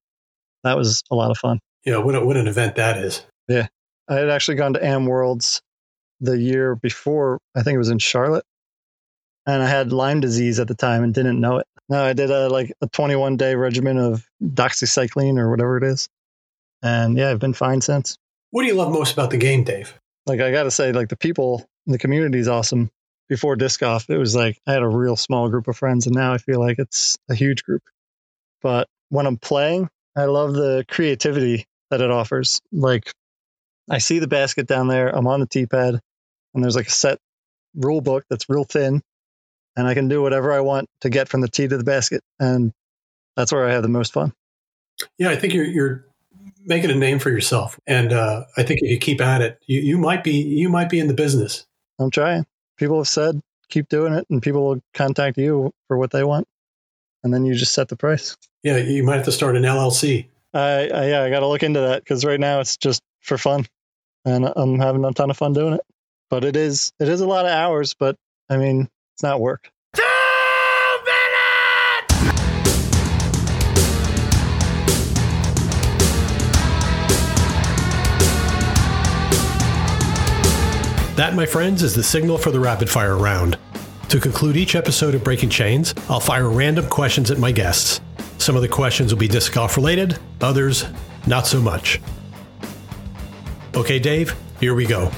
That 0.64 0.78
was 0.78 1.04
a 1.12 1.16
lot 1.16 1.32
of 1.32 1.38
fun. 1.38 1.60
Yeah, 1.86 1.98
what 1.98 2.16
a, 2.16 2.26
what 2.26 2.38
an 2.38 2.48
event 2.48 2.76
that 2.76 2.98
is. 2.98 3.26
Yeah, 3.48 3.68
I 4.08 4.16
had 4.16 4.30
actually 4.30 4.56
gone 4.56 4.74
to 4.74 4.86
Am 4.86 5.06
Worlds 5.06 5.62
the 6.22 6.38
year 6.38 6.76
before. 6.76 7.40
I 7.56 7.64
think 7.64 7.76
it 7.76 7.80
was 7.80 7.90
in 7.90 8.00
Charlotte, 8.00 8.44
and 9.46 9.64
I 9.64 9.68
had 9.68 9.92
Lyme 9.94 10.20
disease 10.20 10.60
at 10.60 10.68
the 10.68 10.76
time 10.76 11.04
and 11.04 11.14
didn't 11.14 11.40
know 11.40 11.58
it. 11.58 11.68
No, 11.88 12.04
I 12.04 12.14
did 12.14 12.30
a 12.30 12.50
like 12.50 12.72
a 12.82 12.88
21 12.88 13.38
day 13.38 13.56
regimen 13.56 13.98
of 13.98 14.26
doxycycline 14.44 15.38
or 15.40 15.50
whatever 15.50 15.78
it 15.78 15.84
is, 15.84 16.08
and 16.84 17.18
yeah, 17.18 17.30
I've 17.30 17.40
been 17.40 17.54
fine 17.54 17.82
since. 17.82 18.18
What 18.52 18.64
do 18.64 18.68
you 18.68 18.76
love 18.76 18.92
most 18.92 19.14
about 19.14 19.30
the 19.32 19.38
game, 19.38 19.64
Dave? 19.64 19.94
Like 20.26 20.42
I 20.42 20.52
got 20.52 20.64
to 20.64 20.72
say, 20.72 20.92
like 20.92 21.10
the 21.10 21.18
people, 21.18 21.66
the 21.94 22.00
community 22.00 22.40
is 22.40 22.48
awesome. 22.48 22.90
Before 23.28 23.56
disc 23.56 23.80
golf, 23.80 24.10
it 24.10 24.18
was 24.18 24.36
like 24.36 24.60
I 24.66 24.74
had 24.74 24.82
a 24.82 24.88
real 24.88 25.16
small 25.16 25.50
group 25.50 25.68
of 25.68 25.78
friends, 25.78 26.08
and 26.08 26.16
now 26.16 26.34
I 26.34 26.40
feel 26.40 26.60
like 26.60 26.80
it's 26.80 27.18
a 27.30 27.36
huge 27.36 27.64
group. 27.64 27.84
But 28.62 28.88
when 29.10 29.28
I'm 29.28 29.38
playing, 29.38 29.90
I 30.16 30.26
love 30.26 30.54
the 30.54 30.84
creativity 30.88 31.66
that 31.92 32.02
it 32.02 32.10
offers. 32.10 32.60
Like 32.72 33.12
I 33.90 34.00
see 34.00 34.20
the 34.20 34.28
basket 34.28 34.68
down 34.68 34.88
there, 34.88 35.10
I'm 35.10 35.28
on 35.28 35.40
the 35.40 35.48
tee 35.48 35.66
pad, 35.66 36.00
and 36.54 36.64
there's 36.64 36.76
like 36.76 36.88
a 36.88 36.92
set 36.92 37.20
rule 37.76 38.02
book 38.02 38.24
that's 38.30 38.50
real 38.50 38.64
thin, 38.64 39.02
and 39.76 39.88
I 39.88 39.94
can 39.94 40.08
do 40.08 40.22
whatever 40.22 40.52
I 40.52 40.62
want 40.62 40.88
to 41.02 41.10
get 41.10 41.30
from 41.30 41.42
the 41.42 41.48
tee 41.48 41.68
to 41.68 41.78
the 41.78 41.84
basket, 41.84 42.24
and 42.40 42.72
that's 43.36 43.52
where 43.52 43.68
I 43.68 43.74
have 43.74 43.84
the 43.84 43.90
most 43.90 44.14
fun. 44.14 44.34
Yeah, 45.18 45.30
I 45.30 45.36
think 45.36 45.54
you're 45.54 45.66
you're 45.66 46.06
making 46.66 46.92
a 46.92 46.96
name 46.96 47.20
for 47.20 47.30
yourself, 47.30 47.80
and 47.88 48.12
uh, 48.12 48.46
I 48.58 48.64
think 48.64 48.82
if 48.82 48.90
you 48.90 48.98
keep 48.98 49.22
at 49.22 49.42
it, 49.42 49.60
you, 49.66 49.80
you 49.82 49.98
might 49.98 50.24
be 50.24 50.34
you 50.34 50.70
might 50.70 50.90
be 50.90 51.00
in 51.00 51.08
the 51.08 51.14
business. 51.14 51.66
I'm 52.00 52.12
trying. 52.12 52.46
People 52.78 52.98
have 52.98 53.08
said 53.08 53.42
keep 53.70 53.88
doing 53.90 54.14
it, 54.14 54.26
and 54.30 54.42
people 54.42 54.64
will 54.64 54.82
contact 54.94 55.38
you 55.38 55.72
for 55.88 55.98
what 55.98 56.12
they 56.12 56.24
want, 56.24 56.48
and 57.24 57.34
then 57.34 57.46
you 57.46 57.54
just 57.54 57.74
set 57.74 57.88
the 57.88 57.96
price. 57.96 58.36
Yeah, 58.64 58.78
you 58.78 59.04
might 59.04 59.18
have 59.18 59.26
to 59.26 59.32
start 59.32 59.56
an 59.56 59.64
LLC. 59.64 60.28
I, 60.54 60.90
I 60.90 61.08
yeah, 61.10 61.24
I 61.24 61.30
got 61.30 61.42
to 61.42 61.48
look 61.48 61.64
into 61.64 61.82
that 61.82 62.04
because 62.04 62.26
right 62.26 62.40
now 62.40 62.60
it's 62.60 62.78
just 62.78 63.02
for 63.22 63.38
fun, 63.38 63.66
and 64.26 64.52
I'm 64.56 64.80
having 64.80 65.06
a 65.06 65.14
ton 65.14 65.30
of 65.30 65.38
fun 65.38 65.54
doing 65.54 65.74
it. 65.74 65.82
But 66.30 66.44
it 66.44 66.56
is 66.56 66.92
it 67.00 67.08
is 67.08 67.22
a 67.22 67.28
lot 67.28 67.46
of 67.46 67.52
hours, 67.52 67.94
but 67.94 68.16
I 68.50 68.58
mean 68.58 68.90
it's 69.16 69.24
not 69.24 69.40
work. 69.40 69.72
That, 81.20 81.36
my 81.36 81.46
friends, 81.46 81.84
is 81.84 81.94
the 81.94 82.02
signal 82.02 82.38
for 82.38 82.50
the 82.50 82.62
rapid 82.62 82.90
fire 82.90 83.18
round. 83.18 83.58
To 84.08 84.22
conclude 84.22 84.56
each 84.56 84.74
episode 84.74 85.16
of 85.16 85.22
Breaking 85.22 85.50
Chains, 85.50 85.94
I'll 86.08 86.22
fire 86.22 86.50
random 86.50 86.88
questions 86.88 87.30
at 87.30 87.38
my 87.38 87.52
guests. 87.52 88.00
Some 88.38 88.56
of 88.56 88.62
the 88.62 88.70
questions 88.70 89.14
will 89.14 89.20
be 89.20 89.28
disc 89.28 89.52
golf 89.52 89.76
related, 89.76 90.18
others, 90.40 90.86
not 91.28 91.46
so 91.46 91.60
much. 91.60 92.00
Okay, 93.76 94.00
Dave, 94.00 94.34
here 94.62 94.74
we 94.74 94.86
go. 94.86 95.12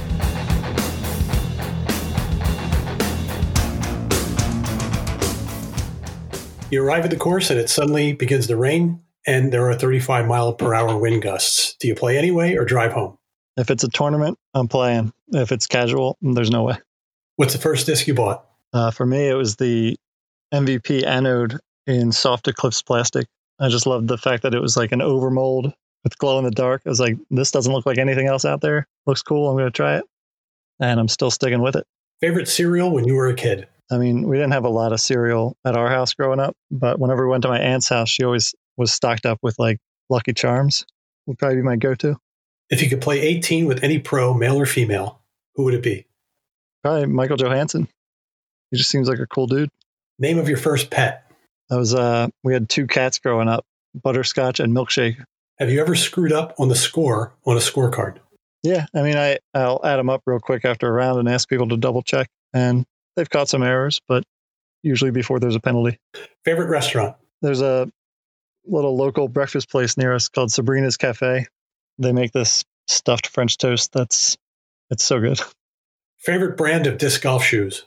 You 6.71 6.83
arrive 6.83 7.03
at 7.03 7.11
the 7.11 7.17
course 7.19 7.51
and 7.51 7.59
it 7.59 7.69
suddenly 7.69 8.13
begins 8.13 8.47
to 8.47 8.57
rain, 8.57 9.03
and 9.27 9.53
there 9.53 9.69
are 9.69 9.75
35 9.75 10.25
mile 10.25 10.53
per 10.53 10.73
hour 10.73 10.97
wind 10.97 11.21
gusts. 11.21 11.75
Do 11.79 11.87
you 11.87 11.93
play 11.93 12.17
anyway 12.17 12.55
or 12.55 12.65
drive 12.65 12.91
home? 12.91 13.19
If 13.55 13.69
it's 13.69 13.83
a 13.83 13.89
tournament, 13.89 14.39
I'm 14.55 14.67
playing. 14.67 15.13
If 15.31 15.51
it's 15.51 15.67
casual, 15.67 16.17
there's 16.21 16.51
no 16.51 16.63
way. 16.63 16.77
What's 17.35 17.53
the 17.53 17.59
first 17.59 17.85
disc 17.85 18.07
you 18.07 18.13
bought? 18.13 18.45
Uh, 18.73 18.91
for 18.91 19.05
me, 19.05 19.27
it 19.27 19.33
was 19.33 19.55
the 19.55 19.97
MVP 20.53 21.05
anode 21.05 21.59
in 21.87 22.11
soft 22.11 22.47
eclipse 22.47 22.81
plastic. 22.81 23.27
I 23.59 23.69
just 23.69 23.85
loved 23.85 24.07
the 24.07 24.17
fact 24.17 24.43
that 24.43 24.53
it 24.53 24.61
was 24.61 24.75
like 24.75 24.91
an 24.91 24.99
overmold 24.99 25.73
with 26.03 26.17
glow 26.17 26.39
in 26.39 26.45
the 26.45 26.51
dark. 26.51 26.81
I 26.85 26.89
was 26.89 26.99
like, 26.99 27.17
this 27.29 27.51
doesn't 27.51 27.71
look 27.71 27.85
like 27.85 27.97
anything 27.97 28.27
else 28.27 28.45
out 28.45 28.61
there. 28.61 28.87
Looks 29.05 29.21
cool. 29.21 29.49
I'm 29.49 29.55
going 29.55 29.65
to 29.65 29.71
try 29.71 29.97
it. 29.97 30.05
And 30.79 30.99
I'm 30.99 31.07
still 31.07 31.31
sticking 31.31 31.61
with 31.61 31.75
it. 31.75 31.85
Favorite 32.21 32.47
cereal 32.47 32.91
when 32.91 33.05
you 33.05 33.15
were 33.15 33.27
a 33.27 33.35
kid? 33.35 33.67
I 33.91 33.97
mean, 33.97 34.27
we 34.27 34.37
didn't 34.37 34.53
have 34.53 34.65
a 34.65 34.69
lot 34.69 34.93
of 34.93 34.99
cereal 34.99 35.57
at 35.65 35.75
our 35.75 35.89
house 35.89 36.13
growing 36.13 36.39
up, 36.39 36.55
but 36.71 36.97
whenever 36.97 37.25
we 37.25 37.31
went 37.31 37.43
to 37.43 37.49
my 37.49 37.59
aunt's 37.59 37.89
house, 37.89 38.09
she 38.09 38.23
always 38.23 38.55
was 38.77 38.93
stocked 38.93 39.25
up 39.25 39.39
with 39.41 39.59
like 39.59 39.79
Lucky 40.09 40.33
Charms. 40.33 40.85
Would 41.27 41.37
probably 41.37 41.57
be 41.57 41.63
my 41.63 41.75
go-to. 41.75 42.17
If 42.69 42.81
you 42.81 42.89
could 42.89 43.01
play 43.01 43.19
18 43.19 43.67
with 43.67 43.83
any 43.83 43.99
pro, 43.99 44.33
male 44.33 44.59
or 44.59 44.65
female, 44.65 45.20
Who 45.55 45.63
would 45.63 45.73
it 45.73 45.83
be? 45.83 46.05
Probably 46.83 47.05
Michael 47.05 47.37
Johansen. 47.37 47.87
He 48.71 48.77
just 48.77 48.89
seems 48.89 49.07
like 49.07 49.19
a 49.19 49.27
cool 49.27 49.47
dude. 49.47 49.69
Name 50.19 50.39
of 50.39 50.47
your 50.47 50.57
first 50.57 50.89
pet. 50.89 51.31
I 51.69 51.75
was 51.75 51.93
uh 51.93 52.27
we 52.43 52.53
had 52.53 52.69
two 52.69 52.87
cats 52.87 53.19
growing 53.19 53.47
up, 53.47 53.65
Butterscotch 53.95 54.59
and 54.59 54.73
Milkshake. 54.73 55.23
Have 55.59 55.69
you 55.69 55.81
ever 55.81 55.95
screwed 55.95 56.31
up 56.31 56.55
on 56.57 56.69
the 56.69 56.75
score 56.75 57.33
on 57.45 57.55
a 57.55 57.59
scorecard? 57.59 58.17
Yeah, 58.63 58.85
I 58.95 59.01
mean 59.01 59.17
I 59.17 59.39
I'll 59.53 59.81
add 59.83 59.97
them 59.97 60.09
up 60.09 60.21
real 60.25 60.39
quick 60.39 60.65
after 60.65 60.87
a 60.87 60.91
round 60.91 61.19
and 61.19 61.29
ask 61.29 61.47
people 61.49 61.67
to 61.69 61.77
double 61.77 62.01
check 62.01 62.27
and 62.53 62.85
they've 63.15 63.29
caught 63.29 63.49
some 63.49 63.63
errors, 63.63 64.01
but 64.07 64.23
usually 64.83 65.11
before 65.11 65.39
there's 65.39 65.55
a 65.55 65.59
penalty. 65.59 65.97
Favorite 66.45 66.69
restaurant? 66.69 67.15
There's 67.41 67.61
a 67.61 67.89
little 68.65 68.95
local 68.95 69.27
breakfast 69.27 69.69
place 69.69 69.97
near 69.97 70.13
us 70.13 70.29
called 70.29 70.51
Sabrina's 70.51 70.97
Cafe. 70.97 71.47
They 71.97 72.11
make 72.13 72.31
this 72.31 72.63
stuffed 72.87 73.27
French 73.27 73.57
toast 73.57 73.91
that's 73.93 74.37
it's 74.91 75.03
so 75.03 75.19
good. 75.19 75.39
Favorite 76.19 76.57
brand 76.57 76.85
of 76.85 76.99
disc 76.99 77.23
golf 77.23 77.43
shoes? 77.43 77.85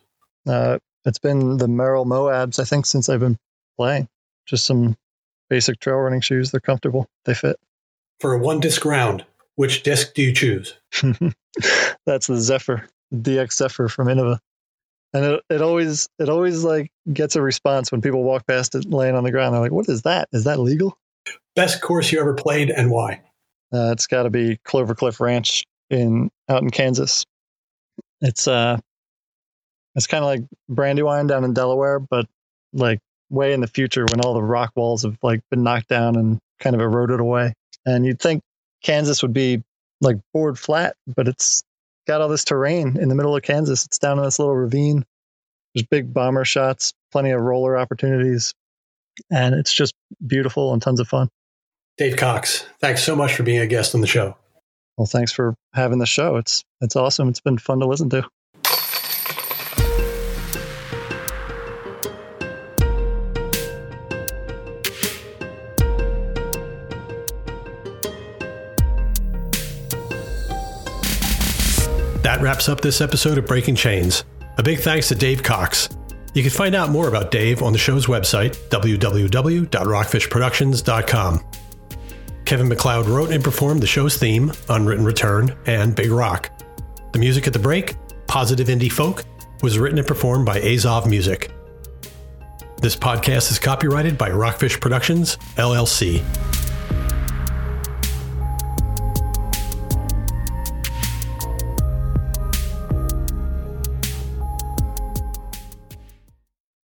Uh, 0.49 0.79
it's 1.05 1.19
been 1.19 1.59
the 1.59 1.67
Merrell 1.67 2.07
Moabs, 2.07 2.59
I 2.59 2.65
think, 2.65 2.87
since 2.87 3.09
I've 3.09 3.21
been 3.21 3.39
playing. 3.77 4.09
Just 4.47 4.67
some 4.67 4.97
basic 5.49 5.79
trail 5.79 5.97
running 5.97 6.21
shoes. 6.21 6.51
They're 6.51 6.61
comfortable. 6.61 7.07
They 7.25 7.35
fit. 7.35 7.57
For 8.21 8.35
a 8.35 8.39
one 8.39 8.61
disc 8.61 8.85
round, 8.85 9.25
which 9.55 9.83
disc 9.83 10.15
do 10.15 10.23
you 10.23 10.33
choose? 10.33 10.75
That's 12.07 12.27
the 12.27 12.39
Zephyr, 12.39 12.89
DX 13.15 13.53
Zephyr 13.53 13.89
from 13.89 14.09
Innova. 14.09 14.39
And 15.13 15.25
it, 15.25 15.45
it 15.49 15.63
always 15.63 16.09
it 16.19 16.29
always 16.29 16.65
like 16.65 16.91
gets 17.13 17.37
a 17.37 17.43
response 17.43 17.93
when 17.93 18.03
people 18.03 18.25
walk 18.25 18.47
past 18.49 18.75
it 18.75 18.85
laying 18.87 19.15
on 19.15 19.23
the 19.23 19.31
ground. 19.31 19.55
They're 19.55 19.61
like, 19.61 19.71
"What 19.71 19.89
is 19.89 20.03
that? 20.03 20.29
Is 20.33 20.45
that 20.45 20.59
legal?" 20.59 20.99
Best 21.55 21.81
course 21.81 22.11
you 22.11 22.21
ever 22.21 22.35
played 22.35 22.71
and 22.71 22.91
why? 22.91 23.21
Uh, 23.73 23.93
it's 23.93 24.09
got 24.09 24.25
to 24.25 24.31
be 24.31 24.59
Clover 24.65 24.95
Cliff 24.95 25.21
Ranch 25.21 25.65
in 25.91 26.31
out 26.49 26.63
in 26.63 26.71
Kansas. 26.71 27.25
It's 28.21 28.49
uh, 28.49 28.79
it's 29.95 30.07
kind 30.07 30.25
of 30.25 30.29
like 30.29 30.43
Brandywine 30.69 31.27
down 31.27 31.45
in 31.45 31.55
Delaware, 31.55 31.99
but 31.99 32.27
like 32.73 33.01
way 33.31 33.53
in 33.53 33.61
the 33.61 33.67
future 33.67 34.05
when 34.11 34.21
all 34.21 34.35
the 34.35 34.43
rock 34.43 34.73
walls 34.75 35.03
have 35.03 35.19
like 35.23 35.41
been 35.51 35.63
knocked 35.63 35.89
down 35.89 36.17
and 36.17 36.39
kind 36.61 36.75
of 36.75 36.83
eroded 36.83 37.21
away. 37.21 37.55
And 37.87 38.05
you'd 38.05 38.21
think 38.21 38.43
Kansas 38.83 39.23
would 39.23 39.33
be 39.33 39.63
like 40.01 40.17
board 40.33 40.59
flat, 40.59 40.97
but 41.07 41.29
it's 41.29 41.63
got 42.07 42.21
all 42.21 42.29
this 42.29 42.45
terrain 42.45 42.99
in 42.99 43.09
the 43.09 43.15
middle 43.15 43.37
of 43.37 43.43
Kansas. 43.43 43.85
It's 43.85 43.99
down 43.99 44.19
in 44.19 44.25
this 44.25 44.39
little 44.39 44.55
ravine. 44.55 45.05
There's 45.75 45.87
big 45.87 46.13
bomber 46.13 46.45
shots, 46.45 46.93
plenty 47.11 47.31
of 47.31 47.41
roller 47.41 47.77
opportunities, 47.77 48.55
and 49.31 49.55
it's 49.55 49.73
just 49.73 49.95
beautiful 50.25 50.73
and 50.73 50.81
tons 50.81 51.01
of 51.01 51.09
fun. 51.09 51.29
Dave 51.97 52.17
Cox, 52.17 52.65
thanks 52.81 53.03
so 53.03 53.17
much 53.17 53.35
for 53.35 53.43
being 53.43 53.61
a 53.61 53.67
guest 53.67 53.95
on 53.95 54.01
the 54.01 54.07
show. 54.07 54.37
Well, 54.97 55.07
thanks 55.07 55.33
for 55.33 55.55
having 55.73 55.99
the 55.99 56.07
show. 56.07 56.37
It's 56.37 56.65
it's 56.81 56.97
awesome. 56.97 57.29
It's 57.29 57.41
been 57.41 57.59
fun 57.59 57.81
to 57.81 57.87
listen 57.87 58.11
to. 58.11 58.25
That 72.23 72.39
wraps 72.41 72.69
up 72.69 72.81
this 72.81 73.01
episode 73.01 73.39
of 73.39 73.47
Breaking 73.47 73.75
Chains. 73.75 74.25
A 74.57 74.63
big 74.63 74.79
thanks 74.81 75.09
to 75.09 75.15
Dave 75.15 75.43
Cox. 75.43 75.89
You 76.33 76.43
can 76.43 76.51
find 76.51 76.75
out 76.75 76.91
more 76.91 77.09
about 77.09 77.31
Dave 77.31 77.63
on 77.63 77.73
the 77.73 77.79
show's 77.79 78.07
website, 78.07 78.57
www.rockfishproductions.com. 78.71 81.45
Kevin 82.45 82.69
MacLeod 82.69 83.07
wrote 83.07 83.31
and 83.31 83.43
performed 83.43 83.83
the 83.83 83.87
show's 83.87 84.17
theme, 84.17 84.53
Unwritten 84.69 85.05
Return, 85.05 85.57
and 85.67 85.95
Big 85.95 86.11
Rock. 86.11 86.51
The 87.13 87.19
music 87.19 87.47
at 87.47 87.53
the 87.53 87.59
break, 87.59 87.97
Positive 88.27 88.69
Indie 88.69 88.93
Folk, 88.93 89.25
was 89.63 89.79
written 89.79 89.99
and 89.99 90.07
performed 90.07 90.45
by 90.45 90.61
Azov 90.61 91.09
Music. 91.09 91.51
This 92.83 92.97
podcast 92.97 93.51
is 93.51 93.59
copyrighted 93.59 94.19
by 94.19 94.31
Rockfish 94.31 94.79
Productions, 94.79 95.37
LLC. 95.57 96.23